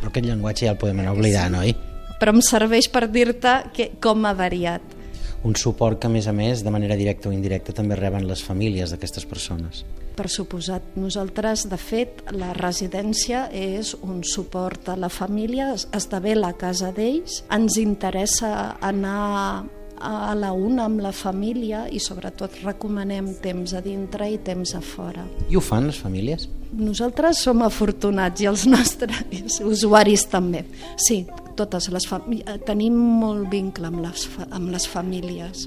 Però 0.00 0.10
aquest 0.12 0.26
llenguatge 0.26 0.66
ja 0.68 0.74
el 0.74 0.80
podem 0.80 1.02
anar 1.02 1.16
oblidant, 1.16 1.58
oi? 1.60 1.74
Però 2.20 2.34
em 2.36 2.42
serveix 2.44 2.90
per 2.92 3.06
dir-te 3.10 3.54
que 3.74 3.90
com 4.00 4.26
ha 4.28 4.34
variat. 4.36 4.99
Un 5.42 5.54
suport 5.56 5.98
que, 5.98 6.06
a 6.06 6.10
més 6.12 6.26
a 6.28 6.32
més, 6.36 6.60
de 6.62 6.70
manera 6.70 6.96
directa 7.00 7.30
o 7.30 7.32
indirecta, 7.32 7.72
també 7.72 7.96
reben 7.96 8.26
les 8.28 8.42
famílies 8.44 8.90
d'aquestes 8.92 9.24
persones. 9.24 9.84
Per 10.16 10.26
suposat, 10.28 10.82
nosaltres, 11.00 11.62
de 11.70 11.78
fet, 11.80 12.20
la 12.36 12.52
residència 12.52 13.46
és 13.56 13.94
un 14.02 14.20
suport 14.24 14.90
a 14.92 14.96
la 15.00 15.08
família, 15.08 15.72
es- 15.72 15.86
esdevé 15.96 16.34
la 16.36 16.52
casa 16.52 16.92
d'ells, 16.92 17.44
ens 17.50 17.78
interessa 17.80 18.76
anar 18.82 19.64
a 20.02 20.34
la 20.34 20.52
una 20.52 20.84
amb 20.86 21.00
la 21.00 21.12
família 21.12 21.86
i 21.92 21.98
sobretot 22.00 22.54
recomanem 22.64 23.34
temps 23.40 23.74
a 23.76 23.80
dintre 23.84 24.30
i 24.32 24.38
temps 24.38 24.74
a 24.74 24.80
fora. 24.80 25.26
I 25.50 25.56
ho 25.56 25.60
fan 25.60 25.86
les 25.86 25.98
famílies? 26.00 26.48
Nosaltres 26.72 27.42
som 27.44 27.60
afortunats 27.62 28.40
i 28.40 28.46
els 28.46 28.66
nostres 28.66 29.60
usuaris 29.72 30.24
també. 30.32 30.64
Sí, 30.96 31.26
totes 31.60 31.90
les 31.94 32.06
famílies, 32.08 32.62
tenim 32.68 32.96
molt 33.20 33.48
vincle 33.52 33.90
amb 33.92 34.00
les, 34.06 34.26
fa- 34.34 34.48
amb 34.56 34.72
les 34.74 34.88
famílies. 34.88 35.66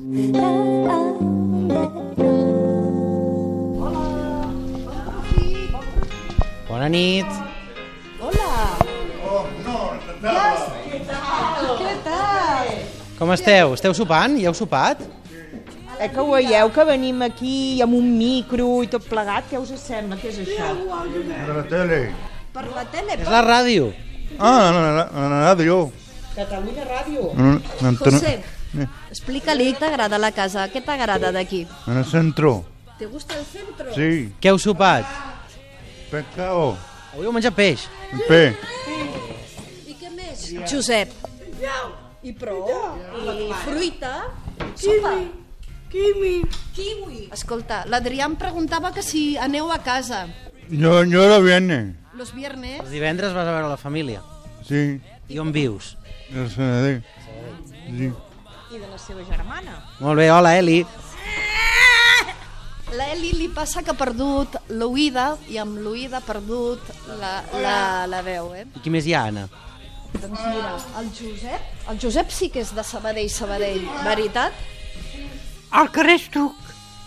Bona 6.68 6.88
nit. 6.90 7.26
Hola! 8.20 8.78
Oh, 9.30 9.46
no, 9.66 9.80
Què 10.24 11.94
tal? 12.06 12.72
Com 13.20 13.34
esteu? 13.36 13.74
Esteu 13.78 13.94
sopant? 13.98 14.38
Ja 14.42 14.50
heu 14.52 14.58
sopat? 14.58 15.04
Eh 16.02 16.08
que 16.10 16.20
ho 16.20 16.32
veieu, 16.34 16.72
que 16.74 16.84
venim 16.90 17.22
aquí 17.22 17.82
amb 17.86 17.94
un 17.96 18.08
micro 18.18 18.82
i 18.84 18.90
tot 18.92 19.06
plegat? 19.08 19.46
Què 19.52 19.60
us 19.62 19.72
sembla? 19.80 20.18
Què 20.20 20.32
és 20.32 20.40
això? 20.44 20.72
De 20.74 21.54
la 21.60 21.66
tele. 21.70 22.00
Per 22.54 22.66
la 22.74 22.84
tele? 22.92 23.20
És 23.22 23.30
la 23.30 23.44
ràdio. 23.46 23.92
Ah, 24.40 24.72
la, 24.74 24.82
la, 24.92 25.06
la 25.30 25.42
ràdio. 25.54 25.92
Catalunya 26.36 26.84
Ràdio. 26.90 27.32
En, 27.38 27.62
en, 27.88 27.98
José, 27.98 28.44
Eh, 28.74 28.88
explica-li, 29.12 29.68
t'agrada 29.78 30.18
la 30.18 30.32
casa? 30.34 30.64
Què 30.74 30.82
t'agrada 30.82 31.30
d'aquí? 31.32 31.68
en 31.88 31.98
el 31.98 32.06
centro. 32.06 32.66
¿Te 32.98 33.06
gusta 33.06 33.36
el 33.38 33.46
centro? 33.46 33.94
Sí. 33.94 34.34
Què 34.42 34.50
heu 34.50 34.58
sopat? 34.58 35.06
Pescado. 36.10 36.76
Avui 37.14 37.28
heu 37.28 37.32
menjat 37.36 37.54
peix. 37.54 37.86
Pe. 38.28 38.56
I 39.86 39.94
què 40.00 40.10
més? 40.16 40.48
Josep. 40.72 41.14
I 42.24 42.34
prou. 42.34 42.66
I 43.22 43.54
fruita. 43.64 44.14
Sopa. 44.74 45.14
Kiwi. 45.94 46.42
Kiwi. 46.74 47.28
Escolta, 47.36 47.84
l'Adrià 47.86 48.26
em 48.26 48.36
preguntava 48.36 48.90
que 48.92 49.04
si 49.06 49.38
aneu 49.38 49.70
a 49.72 49.78
casa. 49.86 50.26
Yo, 50.70 51.04
yo 51.06 51.28
lo 51.30 51.42
viene. 51.46 51.94
Los 52.16 52.34
viernes. 52.34 52.80
Els 52.82 52.92
divendres 52.94 53.34
vas 53.34 53.48
a 53.48 53.56
veure 53.56 53.70
la 53.72 53.78
família. 53.78 54.22
Sí. 54.68 55.00
I 55.30 55.40
on 55.42 55.52
vius? 55.52 55.96
El 56.32 56.50
Senadí. 56.52 57.00
Sí. 57.88 58.12
I 58.74 58.80
de 58.80 58.88
la 58.88 59.00
seva 59.02 59.26
germana. 59.26 59.80
Molt 60.00 60.22
bé, 60.22 60.30
hola, 60.32 60.56
Eli. 60.60 60.84
L'Eli 62.98 63.32
li 63.40 63.48
passa 63.50 63.82
que 63.82 63.94
ha 63.94 63.98
perdut 63.98 64.60
l'oïda 64.70 65.34
i 65.50 65.58
amb 65.62 65.80
l'oïda 65.82 66.20
ha 66.20 66.26
perdut 66.26 66.92
la, 67.18 67.40
la, 67.58 67.78
la 68.10 68.22
veu, 68.26 68.52
eh? 68.54 68.68
I 68.78 68.84
qui 68.84 68.94
més 68.94 69.08
hi 69.10 69.16
ha, 69.18 69.26
Anna? 69.32 69.48
Doncs 70.14 70.44
mira, 70.46 70.76
el 71.00 71.10
Josep, 71.18 71.72
el 71.90 71.98
Josep 72.00 72.30
sí 72.32 72.52
que 72.54 72.62
és 72.62 72.70
de 72.78 72.84
Sabadell, 72.86 73.32
Sabadell, 73.34 73.82
veritat? 74.06 74.54
Al 75.74 75.90
carrer 75.90 76.20
Estruc. 76.22 76.54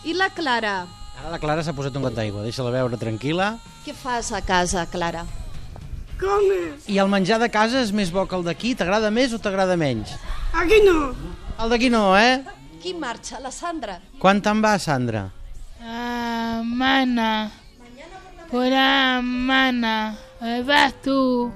I 0.06 0.14
la 0.18 0.26
Clara? 0.34 0.80
Ara 1.20 1.30
la 1.32 1.38
Clara 1.42 1.62
s'ha 1.62 1.74
posat 1.74 1.94
un 1.96 2.04
got 2.06 2.18
d'aigua, 2.18 2.42
deixa-la 2.46 2.74
veure 2.74 2.98
tranquil·la. 2.98 3.52
Què 3.86 3.92
fas 3.94 4.32
a 4.34 4.40
casa, 4.42 4.82
Clara? 4.90 5.20
Com? 6.18 6.46
I 6.90 6.96
el 6.98 7.10
menjar 7.12 7.36
de 7.38 7.46
casa 7.54 7.84
és 7.84 7.92
més 7.94 8.08
bo 8.10 8.24
que 8.26 8.34
el 8.34 8.42
d'aquí? 8.42 8.72
T'agrada 8.74 9.12
més 9.14 9.30
o 9.36 9.38
t'agrada 9.38 9.76
menys? 9.78 10.16
Aquí 10.58 10.80
no. 10.82 11.12
El 11.62 11.70
d'aquí 11.70 11.90
no, 11.92 12.00
eh? 12.18 12.40
Qui 12.82 12.96
marxa? 12.98 13.38
La 13.44 13.52
Sandra? 13.54 14.00
Quan 14.18 14.42
te'n 14.42 14.58
vas, 14.64 14.88
Sandra? 14.88 15.28
Ah, 15.78 16.64
mana. 16.66 17.30
Por 18.50 18.66
la 18.74 19.20
mana. 19.22 20.16
Eh, 20.42 20.62
Vas 20.66 20.98
tu. 21.04 21.52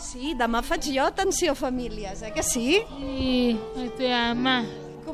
Sí, 0.00 0.32
demà 0.38 0.62
faig 0.64 0.88
jo 0.94 1.04
atenció 1.04 1.52
a 1.52 1.58
famílies, 1.58 2.22
eh 2.22 2.32
que 2.32 2.42
sí? 2.42 2.80
Sí, 2.96 3.58
estoy 3.84 4.08
ama. 4.08 4.62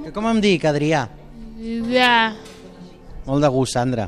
Que 0.04 0.12
com 0.14 0.30
em 0.30 0.38
dic, 0.44 0.68
Adrià? 0.70 1.08
Ya. 1.90 2.34
Molt 3.26 3.42
de 3.42 3.50
gust, 3.50 3.74
Sandra. 3.74 4.06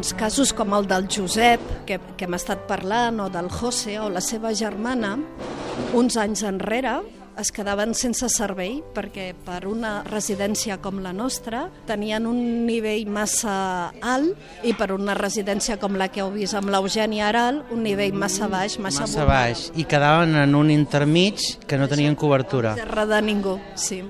Doncs 0.00 0.14
casos 0.16 0.54
com 0.56 0.72
el 0.72 0.86
del 0.88 1.10
Josep, 1.12 1.60
que, 1.84 1.98
que 2.16 2.24
hem 2.24 2.32
estat 2.32 2.62
parlant, 2.64 3.18
o 3.20 3.26
del 3.28 3.50
José 3.52 3.98
o 4.00 4.06
la 4.08 4.22
seva 4.24 4.54
germana, 4.56 5.10
uns 5.92 6.14
anys 6.16 6.40
enrere 6.48 6.94
es 7.36 7.50
quedaven 7.52 7.92
sense 7.92 8.30
servei 8.32 8.78
perquè 8.96 9.26
per 9.44 9.66
una 9.68 9.90
residència 10.06 10.78
com 10.80 11.02
la 11.04 11.12
nostra 11.12 11.66
tenien 11.84 12.24
un 12.30 12.38
nivell 12.64 13.10
massa 13.12 13.56
alt 14.00 14.64
i 14.64 14.72
per 14.72 14.88
una 14.94 15.12
residència 15.18 15.76
com 15.82 15.98
la 16.00 16.08
que 16.08 16.22
heu 16.24 16.32
vist 16.32 16.56
amb 16.56 16.72
l'Eugènia 16.72 17.26
Aral 17.28 17.60
un 17.68 17.82
nivell 17.84 18.16
massa 18.16 18.48
baix, 18.48 18.78
massa, 18.80 19.04
Massa 19.04 19.26
baix. 19.28 19.66
I 19.76 19.84
quedaven 19.84 20.32
en 20.46 20.56
un 20.56 20.72
intermig 20.72 21.44
que 21.68 21.76
no 21.76 21.90
tenien 21.92 22.16
cobertura. 22.16 22.72
terra 22.80 23.04
de 23.04 23.20
ningú, 23.20 23.58
sí. 23.76 24.00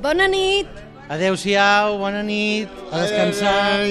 Bona 0.00 0.30
nit! 0.32 0.91
Adéu-siau, 1.12 1.98
bona 2.00 2.22
nit, 2.24 2.70
a 2.88 3.02
descansar. 3.02 3.84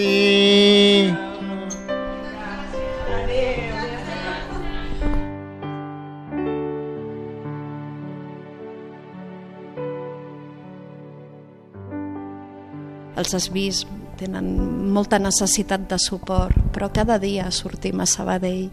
Els 13.22 13.36
has 13.38 13.52
vist, 13.54 13.86
tenen 14.18 14.48
molta 14.90 15.20
necessitat 15.22 15.86
de 15.92 16.02
suport, 16.02 16.58
però 16.74 16.90
cada 16.90 17.20
dia 17.22 17.52
sortim 17.54 18.02
a 18.02 18.10
Sabadell, 18.10 18.72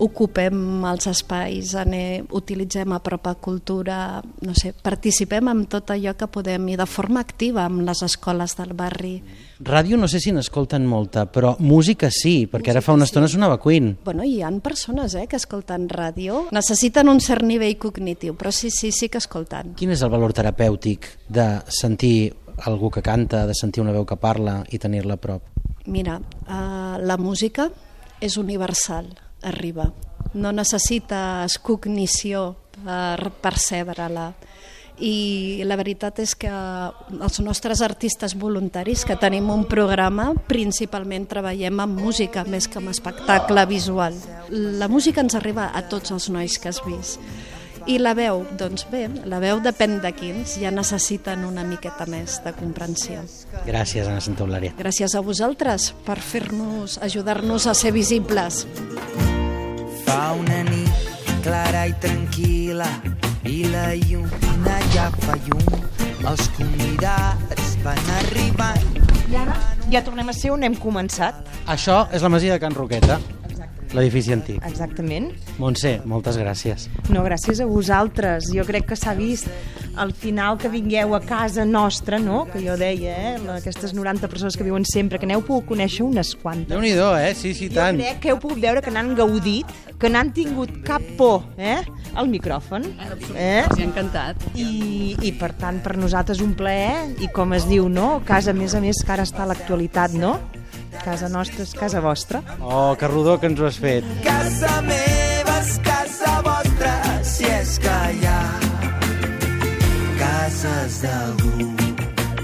ocupem 0.00 0.84
els 0.88 1.06
espais, 1.10 1.74
anem, 1.78 2.26
utilitzem 2.36 2.92
a 2.96 3.00
prop 3.04 3.28
a 3.28 3.34
cultura, 3.36 3.98
no 4.46 4.54
sé, 4.56 4.72
participem 4.72 5.50
en 5.52 5.66
tot 5.70 5.92
allò 5.92 6.14
que 6.16 6.28
podem 6.32 6.70
i 6.72 6.76
de 6.80 6.86
forma 6.88 7.20
activa 7.20 7.66
amb 7.68 7.84
les 7.86 8.00
escoles 8.06 8.56
del 8.56 8.72
barri. 8.78 9.18
Ràdio 9.60 9.98
no 10.00 10.08
sé 10.08 10.22
si 10.24 10.32
n'escolten 10.32 10.86
molta, 10.88 11.26
però 11.28 11.52
música 11.60 12.08
sí, 12.10 12.48
perquè 12.48 12.72
ara 12.72 12.84
fa 12.84 12.96
una 12.96 13.04
estona 13.04 13.28
sonava 13.28 13.60
Queen. 13.60 13.92
Bueno, 14.04 14.24
hi 14.24 14.40
han 14.42 14.62
persones 14.64 15.14
eh, 15.14 15.26
que 15.28 15.36
escolten 15.36 15.88
ràdio, 15.92 16.46
necessiten 16.56 17.12
un 17.12 17.20
cert 17.20 17.44
nivell 17.44 17.76
cognitiu, 17.78 18.38
però 18.40 18.54
sí, 18.56 18.72
sí, 18.72 18.94
sí 18.96 19.10
que 19.12 19.20
escolten. 19.20 19.74
Quin 19.76 19.92
és 19.92 20.00
el 20.00 20.12
valor 20.12 20.32
terapèutic 20.32 21.10
de 21.28 21.50
sentir 21.68 22.32
algú 22.64 22.90
que 22.90 23.04
canta, 23.04 23.44
de 23.46 23.54
sentir 23.56 23.84
una 23.84 23.92
veu 23.92 24.08
que 24.08 24.16
parla 24.20 24.62
i 24.72 24.80
tenir-la 24.80 25.20
a 25.20 25.20
prop? 25.20 25.44
Mira, 25.92 26.18
uh, 26.20 26.96
la 27.00 27.16
música 27.20 27.68
és 28.20 28.36
universal, 28.36 29.08
arriba. 29.42 29.90
No 30.34 30.52
necessites 30.52 31.58
cognició 31.58 32.54
per 32.84 33.32
percebre-la. 33.42 34.30
I 35.00 35.62
la 35.64 35.78
veritat 35.80 36.18
és 36.20 36.34
que 36.36 36.50
els 36.50 37.38
nostres 37.40 37.80
artistes 37.80 38.34
voluntaris, 38.36 39.06
que 39.08 39.16
tenim 39.16 39.48
un 39.48 39.64
programa, 39.64 40.34
principalment 40.48 41.24
treballem 41.30 41.80
amb 41.80 42.02
música 42.04 42.44
més 42.44 42.68
que 42.68 42.82
amb 42.82 42.92
espectacle 42.92 43.64
visual. 43.70 44.18
La 44.50 44.90
música 44.92 45.24
ens 45.24 45.38
arriba 45.38 45.70
a 45.72 45.86
tots 45.88 46.12
els 46.12 46.28
nois 46.28 46.58
que 46.60 46.68
has 46.68 46.82
vist. 46.84 47.18
I 47.88 47.96
la 47.96 48.12
veu, 48.12 48.42
doncs 48.60 48.84
bé, 48.92 49.06
la 49.24 49.40
veu 49.40 49.62
depèn 49.64 50.02
de 50.04 50.12
quins, 50.12 50.58
ja 50.60 50.68
necessiten 50.70 51.46
una 51.48 51.64
miqueta 51.64 52.04
més 52.04 52.36
de 52.44 52.52
comprensió. 52.52 53.24
Gràcies, 53.64 54.04
Anna 54.04 54.20
Santa 54.20 54.44
Eulària. 54.44 54.76
Gràcies 54.78 55.16
a 55.16 55.24
vosaltres 55.24 55.94
per 56.04 56.20
fer-nos, 56.20 57.00
ajudar-nos 57.00 57.66
a 57.66 57.74
ser 57.74 57.96
visibles. 57.96 58.66
Fa 60.10 60.32
una 60.34 60.64
nit 60.66 61.36
clara 61.44 61.84
i 61.86 61.92
tranquil·la 62.02 62.88
i 63.46 63.60
la 63.70 63.92
lluna 63.94 64.78
ja 64.90 65.04
fa 65.22 65.36
llum. 65.44 65.84
Els 66.26 66.48
convidats 66.56 67.76
van 67.84 68.10
arribant. 68.16 68.88
I 69.30 69.38
ara 69.38 69.54
ja 69.92 70.02
tornem 70.02 70.32
a 70.32 70.34
ser 70.34 70.50
on 70.50 70.66
hem 70.66 70.74
començat. 70.82 71.38
Això 71.70 72.08
és 72.10 72.26
la 72.26 72.32
masia 72.34 72.56
de 72.56 72.64
Can 72.64 72.74
Roqueta, 72.74 73.20
l'edifici 73.96 74.32
antic. 74.34 74.62
Exactament. 74.66 75.30
Montse, 75.58 76.00
moltes 76.08 76.38
gràcies. 76.40 76.88
No, 77.10 77.24
gràcies 77.26 77.60
a 77.60 77.66
vosaltres. 77.68 78.50
Jo 78.54 78.64
crec 78.68 78.86
que 78.90 78.98
s'ha 78.98 79.14
vist 79.18 79.48
al 80.00 80.12
final 80.14 80.56
que 80.58 80.70
vingueu 80.70 81.14
a 81.14 81.20
casa 81.20 81.64
nostra, 81.64 82.18
no? 82.18 82.44
Que 82.50 82.62
jo 82.62 82.76
deia, 82.78 83.16
eh? 83.34 83.34
Aquestes 83.56 83.92
90 83.94 84.28
persones 84.28 84.56
que 84.56 84.64
viuen 84.64 84.86
sempre, 84.88 85.18
que 85.18 85.26
n'heu 85.26 85.42
pogut 85.44 85.66
conèixer 85.74 86.04
unes 86.06 86.34
quantes. 86.40 86.68
déu 86.70 86.80
nhi 86.80 86.92
eh? 86.94 87.34
Sí, 87.34 87.54
sí, 87.54 87.68
Jo 87.68 87.80
tant. 87.80 87.98
crec 87.98 88.20
que 88.20 88.30
heu 88.30 88.38
pogut 88.38 88.60
veure 88.60 88.80
que 88.82 88.90
n'han 88.90 89.14
gaudit, 89.14 89.66
que 89.98 90.08
n'han 90.08 90.32
tingut 90.32 90.70
cap 90.86 91.02
por, 91.18 91.44
eh? 91.58 91.82
Al 92.14 92.28
micròfon. 92.28 92.84
Eh? 93.36 93.64
Els 93.68 93.78
ha 93.78 93.82
encantat. 93.82 94.36
I, 94.54 95.16
I, 95.20 95.32
per 95.32 95.52
tant, 95.52 95.82
per 95.82 95.96
nosaltres 95.96 96.40
un 96.40 96.54
plaer, 96.54 97.16
i 97.20 97.28
com 97.28 97.52
es 97.52 97.68
diu, 97.68 97.88
no? 97.88 98.22
Casa, 98.24 98.50
a 98.50 98.54
més 98.54 98.74
a 98.74 98.80
més, 98.80 99.02
que 99.04 99.12
ara 99.12 99.26
està 99.26 99.44
a 99.44 99.50
l'actualitat, 99.52 100.12
no? 100.12 100.38
Casa 101.04 101.28
nostra 101.30 101.62
és 101.62 101.72
casa 101.74 102.00
vostra. 102.02 102.42
Oh, 102.60 102.96
que 102.98 103.08
rodó 103.08 103.38
que 103.40 103.46
ens 103.46 103.60
ho 103.60 103.66
has 103.66 103.78
fet. 103.80 104.06
Casa 104.26 104.80
meva 104.82 105.58
és 105.60 105.76
casa 105.86 106.40
vostra, 106.44 106.94
si 107.24 107.46
és 107.48 107.78
que 107.80 107.96
hi 108.16 108.26
ha 108.26 108.40
cases 110.20 111.00
d'algú. 111.04 111.70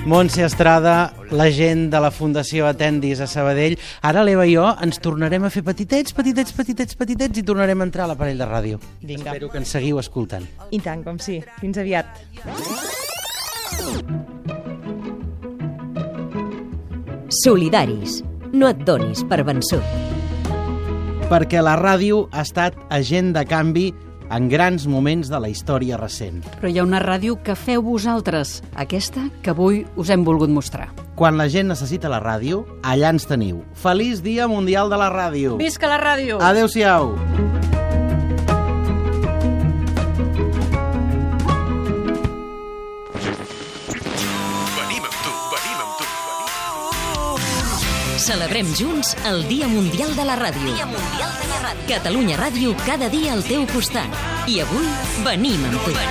Montse 0.06 0.44
Estrada, 0.46 1.14
la 1.34 1.48
gent 1.50 1.88
de 1.90 1.98
la 1.98 2.12
Fundació 2.14 2.68
Atendis 2.68 3.18
a 3.18 3.26
Sabadell. 3.26 3.74
Ara 4.06 4.22
l'Eva 4.22 4.44
i 4.46 4.54
jo 4.54 4.68
ens 4.84 5.00
tornarem 5.02 5.42
a 5.42 5.50
fer 5.50 5.64
petitets, 5.66 6.14
petitets, 6.14 6.54
petitets, 6.54 6.94
petitets 6.94 7.42
i 7.42 7.42
tornarem 7.42 7.82
a 7.82 7.88
entrar 7.88 8.06
a 8.06 8.12
l'aparell 8.12 8.38
de 8.38 8.46
ràdio. 8.46 8.78
Vinga. 9.02 9.32
Espero 9.32 9.50
que 9.50 9.58
ens 9.58 9.74
seguiu 9.74 9.98
escoltant. 9.98 10.46
I 10.70 10.78
tant, 10.78 11.02
com 11.02 11.18
sí. 11.18 11.40
Fins 11.58 11.82
aviat. 11.82 12.06
Solidaris. 17.42 18.22
No 18.52 18.68
et 18.70 18.82
donis 18.86 19.24
per 19.26 19.42
vençut. 19.46 19.82
Perquè 21.26 21.62
la 21.64 21.74
ràdio 21.78 22.26
ha 22.30 22.44
estat 22.46 22.76
agent 22.94 23.32
de 23.34 23.42
canvi 23.48 23.88
en 24.30 24.48
grans 24.50 24.86
moments 24.90 25.30
de 25.30 25.40
la 25.42 25.50
història 25.50 25.98
recent. 25.98 26.42
Però 26.60 26.70
hi 26.70 26.78
ha 26.78 26.86
una 26.86 27.00
ràdio 27.02 27.38
que 27.42 27.56
feu 27.58 27.82
vosaltres, 27.82 28.60
aquesta 28.74 29.28
que 29.42 29.54
avui 29.54 29.84
us 29.96 30.10
hem 30.10 30.24
volgut 30.26 30.50
mostrar. 30.50 30.90
Quan 31.16 31.38
la 31.38 31.48
gent 31.48 31.70
necessita 31.72 32.10
la 32.12 32.20
ràdio, 32.22 32.64
allà 32.82 33.14
ens 33.14 33.26
teniu. 33.26 33.62
Feliç 33.74 34.22
Dia 34.22 34.46
Mundial 34.50 34.92
de 34.92 35.00
la 35.00 35.10
Ràdio! 35.10 35.56
Visca 35.62 35.88
la 35.88 35.98
ràdio! 36.02 36.42
Adéu-siau! 36.44 37.14
Venim 37.16 37.55
Celebrem 48.36 48.68
junts 48.76 49.14
el 49.24 49.46
Dia 49.48 49.64
Mundial 49.66 50.10
de 50.12 50.24
la 50.28 50.34
Ràdio. 50.36 50.74
Dia 50.76 50.84
Mundial 50.84 51.30
de 51.40 51.46
la 51.48 51.60
Ràdio. 51.62 51.86
Catalunya 51.88 52.36
Ràdio 52.36 52.74
cada 52.84 53.08
dia 53.08 53.32
al 53.32 53.40
teu 53.48 53.64
costat. 53.70 54.12
I 54.44 54.58
avui 54.60 54.90
venim 55.24 55.64
amb 55.64 55.80
tu. 55.86 55.94
Per 55.96 56.04